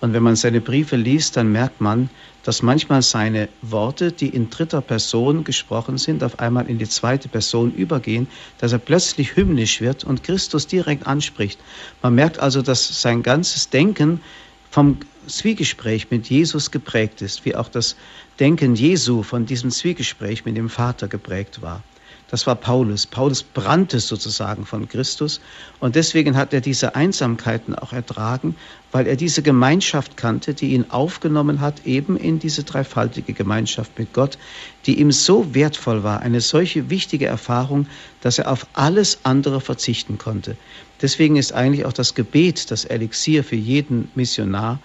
[0.00, 2.08] Und wenn man seine Briefe liest, dann merkt man,
[2.44, 7.28] dass manchmal seine Worte, die in dritter Person gesprochen sind, auf einmal in die zweite
[7.28, 8.28] Person übergehen,
[8.58, 11.58] dass er plötzlich hymnisch wird und Christus direkt anspricht.
[12.00, 14.20] Man merkt also, dass sein ganzes Denken
[14.70, 17.96] vom Zwiegespräch mit Jesus geprägt ist, wie auch das
[18.40, 21.82] Denken Jesu von diesem Zwiegespräch mit dem Vater geprägt war.
[22.30, 23.06] Das war Paulus.
[23.06, 25.40] Paulus brannte sozusagen von Christus
[25.80, 28.54] und deswegen hat er diese Einsamkeiten auch ertragen,
[28.92, 34.12] weil er diese Gemeinschaft kannte, die ihn aufgenommen hat, eben in diese dreifaltige Gemeinschaft mit
[34.12, 34.36] Gott,
[34.84, 37.86] die ihm so wertvoll war, eine solche wichtige Erfahrung,
[38.20, 40.56] dass er auf alles andere verzichten konnte.
[41.00, 44.80] Deswegen ist eigentlich auch das Gebet das Elixier für jeden Missionar,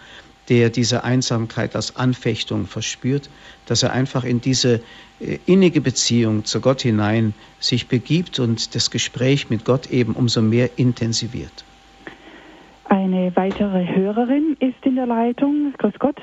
[0.50, 3.30] der diese Einsamkeit als Anfechtung verspürt,
[3.66, 4.82] dass er einfach in diese
[5.20, 10.42] äh, innige Beziehung zu Gott hinein sich begibt und das Gespräch mit Gott eben umso
[10.42, 11.64] mehr intensiviert.
[12.90, 15.74] Eine weitere Hörerin ist in der Leitung.
[15.78, 16.18] Grüß Gott.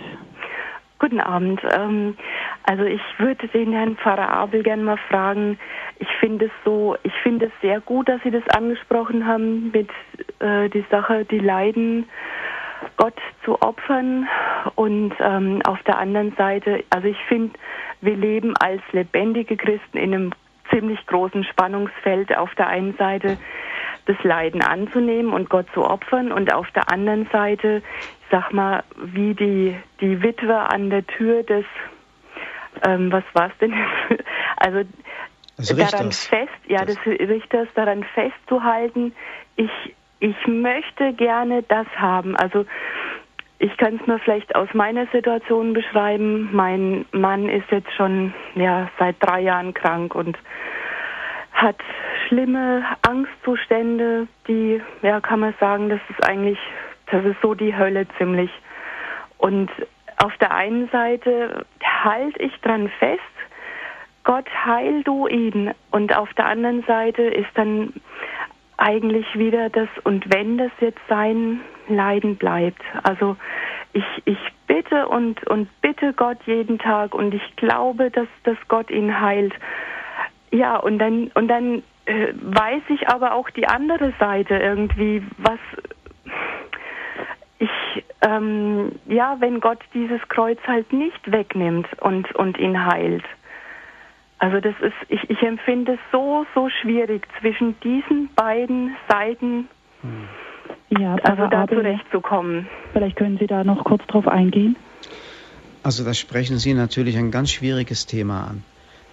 [0.98, 1.60] Guten Abend.
[1.72, 2.14] Ähm,
[2.64, 5.58] Also ich würde den Herrn Pfarrer Abel gerne mal fragen.
[5.98, 9.88] Ich finde es so, ich finde es sehr gut, dass Sie das angesprochen haben mit
[10.38, 12.04] äh, die Sache, die Leiden
[12.96, 14.28] Gott zu opfern
[14.74, 17.58] und ähm, auf der anderen Seite, also ich finde,
[18.00, 20.32] wir leben als lebendige Christen in einem
[20.70, 22.36] ziemlich großen Spannungsfeld.
[22.36, 23.36] Auf der einen Seite
[24.06, 28.82] das Leiden anzunehmen und Gott zu opfern und auf der anderen Seite, ich sag mal,
[28.96, 31.64] wie die, die Witwe an der Tür des,
[32.84, 33.74] ähm, was war's denn?
[34.56, 34.84] also
[35.56, 39.12] daran fest, ja, des Richters daran festzuhalten,
[39.56, 39.70] ich,
[40.20, 42.36] ich möchte gerne das haben.
[42.36, 42.66] Also
[43.58, 46.48] ich kann es mir vielleicht aus meiner Situation beschreiben.
[46.52, 50.38] Mein Mann ist jetzt schon ja, seit drei Jahren krank und
[51.52, 51.76] hat
[52.28, 56.58] schlimme Angstzustände, die, ja, kann man sagen, das ist eigentlich,
[57.10, 58.50] das ist so die Hölle ziemlich.
[59.36, 59.70] Und
[60.16, 63.20] auf der einen Seite halte ich dran fest,
[64.24, 65.72] Gott heil du ihn.
[65.90, 67.92] Und auf der anderen Seite ist dann
[68.80, 72.82] eigentlich wieder das, und wenn das jetzt sein Leiden bleibt.
[73.02, 73.36] Also
[73.92, 78.90] ich, ich bitte und, und bitte Gott jeden Tag und ich glaube, dass, dass Gott
[78.90, 79.52] ihn heilt.
[80.50, 85.58] Ja, und dann, und dann äh, weiß ich aber auch die andere Seite irgendwie, was
[87.58, 93.24] ich, ähm, ja, wenn Gott dieses Kreuz halt nicht wegnimmt und, und ihn heilt.
[94.40, 99.68] Also das ist, ich, ich empfinde es so, so schwierig zwischen diesen beiden Seiten.
[100.00, 100.98] Hm.
[100.98, 102.66] Ja, also da zurechtzukommen.
[102.92, 104.76] Vielleicht können Sie da noch kurz drauf eingehen.
[105.82, 108.64] Also da sprechen Sie natürlich ein ganz schwieriges Thema an.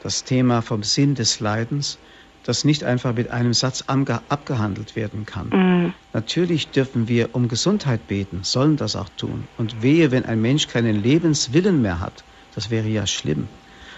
[0.02, 2.00] Das Thema vom Sinn des Leidens,
[2.44, 5.50] das nicht einfach mit einem Satz abgehandelt werden kann.
[5.50, 5.94] Mhm.
[6.14, 9.46] Natürlich dürfen wir um Gesundheit beten, sollen das auch tun.
[9.58, 12.24] Und wehe, wenn ein Mensch keinen Lebenswillen mehr hat,
[12.56, 13.50] das wäre ja schlimm.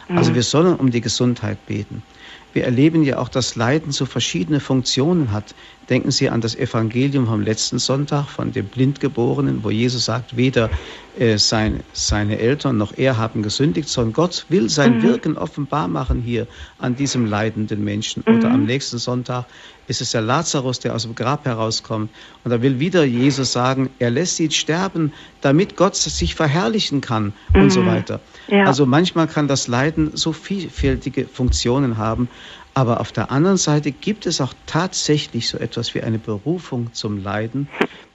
[0.09, 0.35] Also mhm.
[0.35, 2.03] wir sollen um die Gesundheit beten.
[2.51, 5.53] Wir erleben ja auch, dass Leiden so verschiedene Funktionen hat.
[5.87, 10.71] Denken Sie an das Evangelium vom letzten Sonntag von dem Blindgeborenen, wo Jesus sagt, weder
[11.19, 15.03] äh, sein, seine Eltern noch er haben gesündigt, sondern Gott will sein mhm.
[15.03, 16.47] Wirken offenbar machen hier
[16.79, 18.23] an diesem leidenden Menschen.
[18.25, 18.37] Mhm.
[18.37, 19.45] Oder am nächsten Sonntag
[19.89, 22.11] ist es der Lazarus, der aus dem Grab herauskommt.
[22.43, 25.11] Und da will wieder Jesus sagen, er lässt ihn sterben,
[25.41, 27.61] damit Gott sich verherrlichen kann mhm.
[27.61, 27.87] und so mhm.
[27.87, 28.21] weiter.
[28.47, 28.65] Ja.
[28.65, 32.29] Also manchmal kann das Leiden so vielfältige Funktionen haben.
[32.75, 37.21] Aber auf der anderen Seite gibt es auch tatsächlich so etwas wie eine Berufung zum
[37.21, 37.67] Leiden,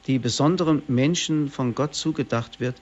[0.07, 2.77] die besonderen Menschen von Gott zugedacht wird.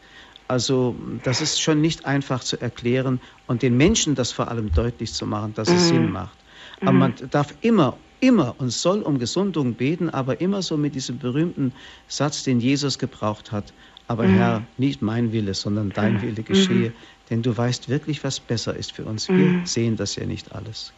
[0.49, 5.15] Also das ist schon nicht einfach zu erklären und den Menschen das vor allem deutlich
[5.15, 5.89] zu machen, dass es mhm.
[5.89, 6.37] Sinn macht.
[6.83, 6.99] Aber mhm.
[6.99, 11.73] man darf immer, immer und soll um Gesundung beten, aber immer so mit diesem berühmten
[12.07, 13.75] Satz, den Jesus gebraucht hat.
[14.09, 14.35] Aber mhm.
[14.35, 16.23] Herr, nicht mein Wille, sondern dein mhm.
[16.23, 16.89] Wille geschehe.
[16.91, 16.95] Mhm.
[17.31, 19.29] Denn du weißt wirklich, was besser ist für uns.
[19.29, 19.67] Wir mhm.
[19.67, 20.93] sehen das ja nicht alles.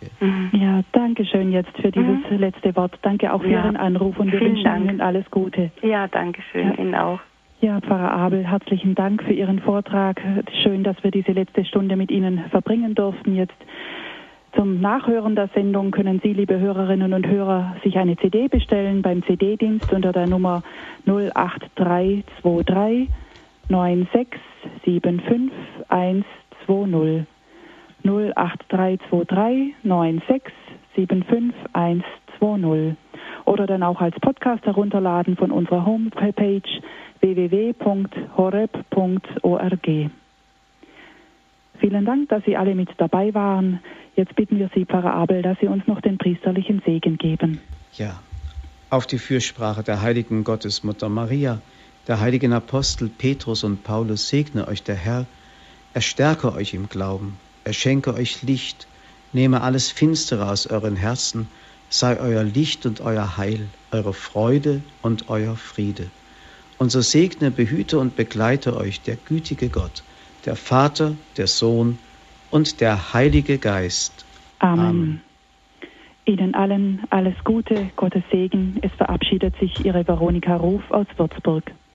[0.52, 2.98] Ja, danke schön jetzt für dieses letzte Wort.
[3.02, 3.64] Danke auch für ja.
[3.64, 4.90] Ihren Anruf und wir Vielen wünschen Dank.
[4.90, 5.70] Ihnen alles Gute.
[5.82, 6.68] Ja, danke schön.
[6.68, 6.74] Ja.
[6.78, 7.20] Ihnen auch.
[7.60, 10.20] Ja, Pfarrer Abel, herzlichen Dank für Ihren Vortrag.
[10.62, 13.36] Schön, dass wir diese letzte Stunde mit Ihnen verbringen durften.
[13.36, 13.54] Jetzt
[14.56, 19.22] zum Nachhören der Sendung können Sie, liebe Hörerinnen und Hörer, sich eine CD bestellen beim
[19.24, 20.62] CD-Dienst unter der Nummer
[21.06, 23.10] 08323
[23.68, 25.52] 9675
[25.88, 27.26] 120.
[28.04, 32.96] 08323 9675 120.
[33.46, 36.62] Oder dann auch als Podcast herunterladen von unserer Homepage
[37.20, 37.74] www.horeb.org.
[41.86, 43.78] Vielen Dank, dass Sie alle mit dabei waren.
[44.16, 47.60] Jetzt bitten wir Sie, Pfarrer Abel, dass Sie uns noch den priesterlichen Segen geben.
[47.92, 48.22] Ja,
[48.88, 51.60] auf die Fürsprache der heiligen Gottesmutter Maria,
[52.08, 55.26] der heiligen Apostel Petrus und Paulus segne euch der Herr,
[55.92, 58.86] er stärke euch im Glauben, er schenke euch Licht,
[59.34, 61.48] nehme alles Finstere aus euren Herzen,
[61.90, 66.06] sei euer Licht und euer Heil, eure Freude und euer Friede.
[66.78, 70.02] Und so segne, behüte und begleite euch der gütige Gott,
[70.46, 71.98] der Vater, der Sohn
[72.50, 74.24] und der Heilige Geist.
[74.58, 74.80] Amen.
[74.80, 75.20] Amen.
[76.26, 78.78] Ihnen allen alles Gute, Gottes Segen.
[78.80, 81.64] Es verabschiedet sich Ihre Veronika Ruf aus Würzburg.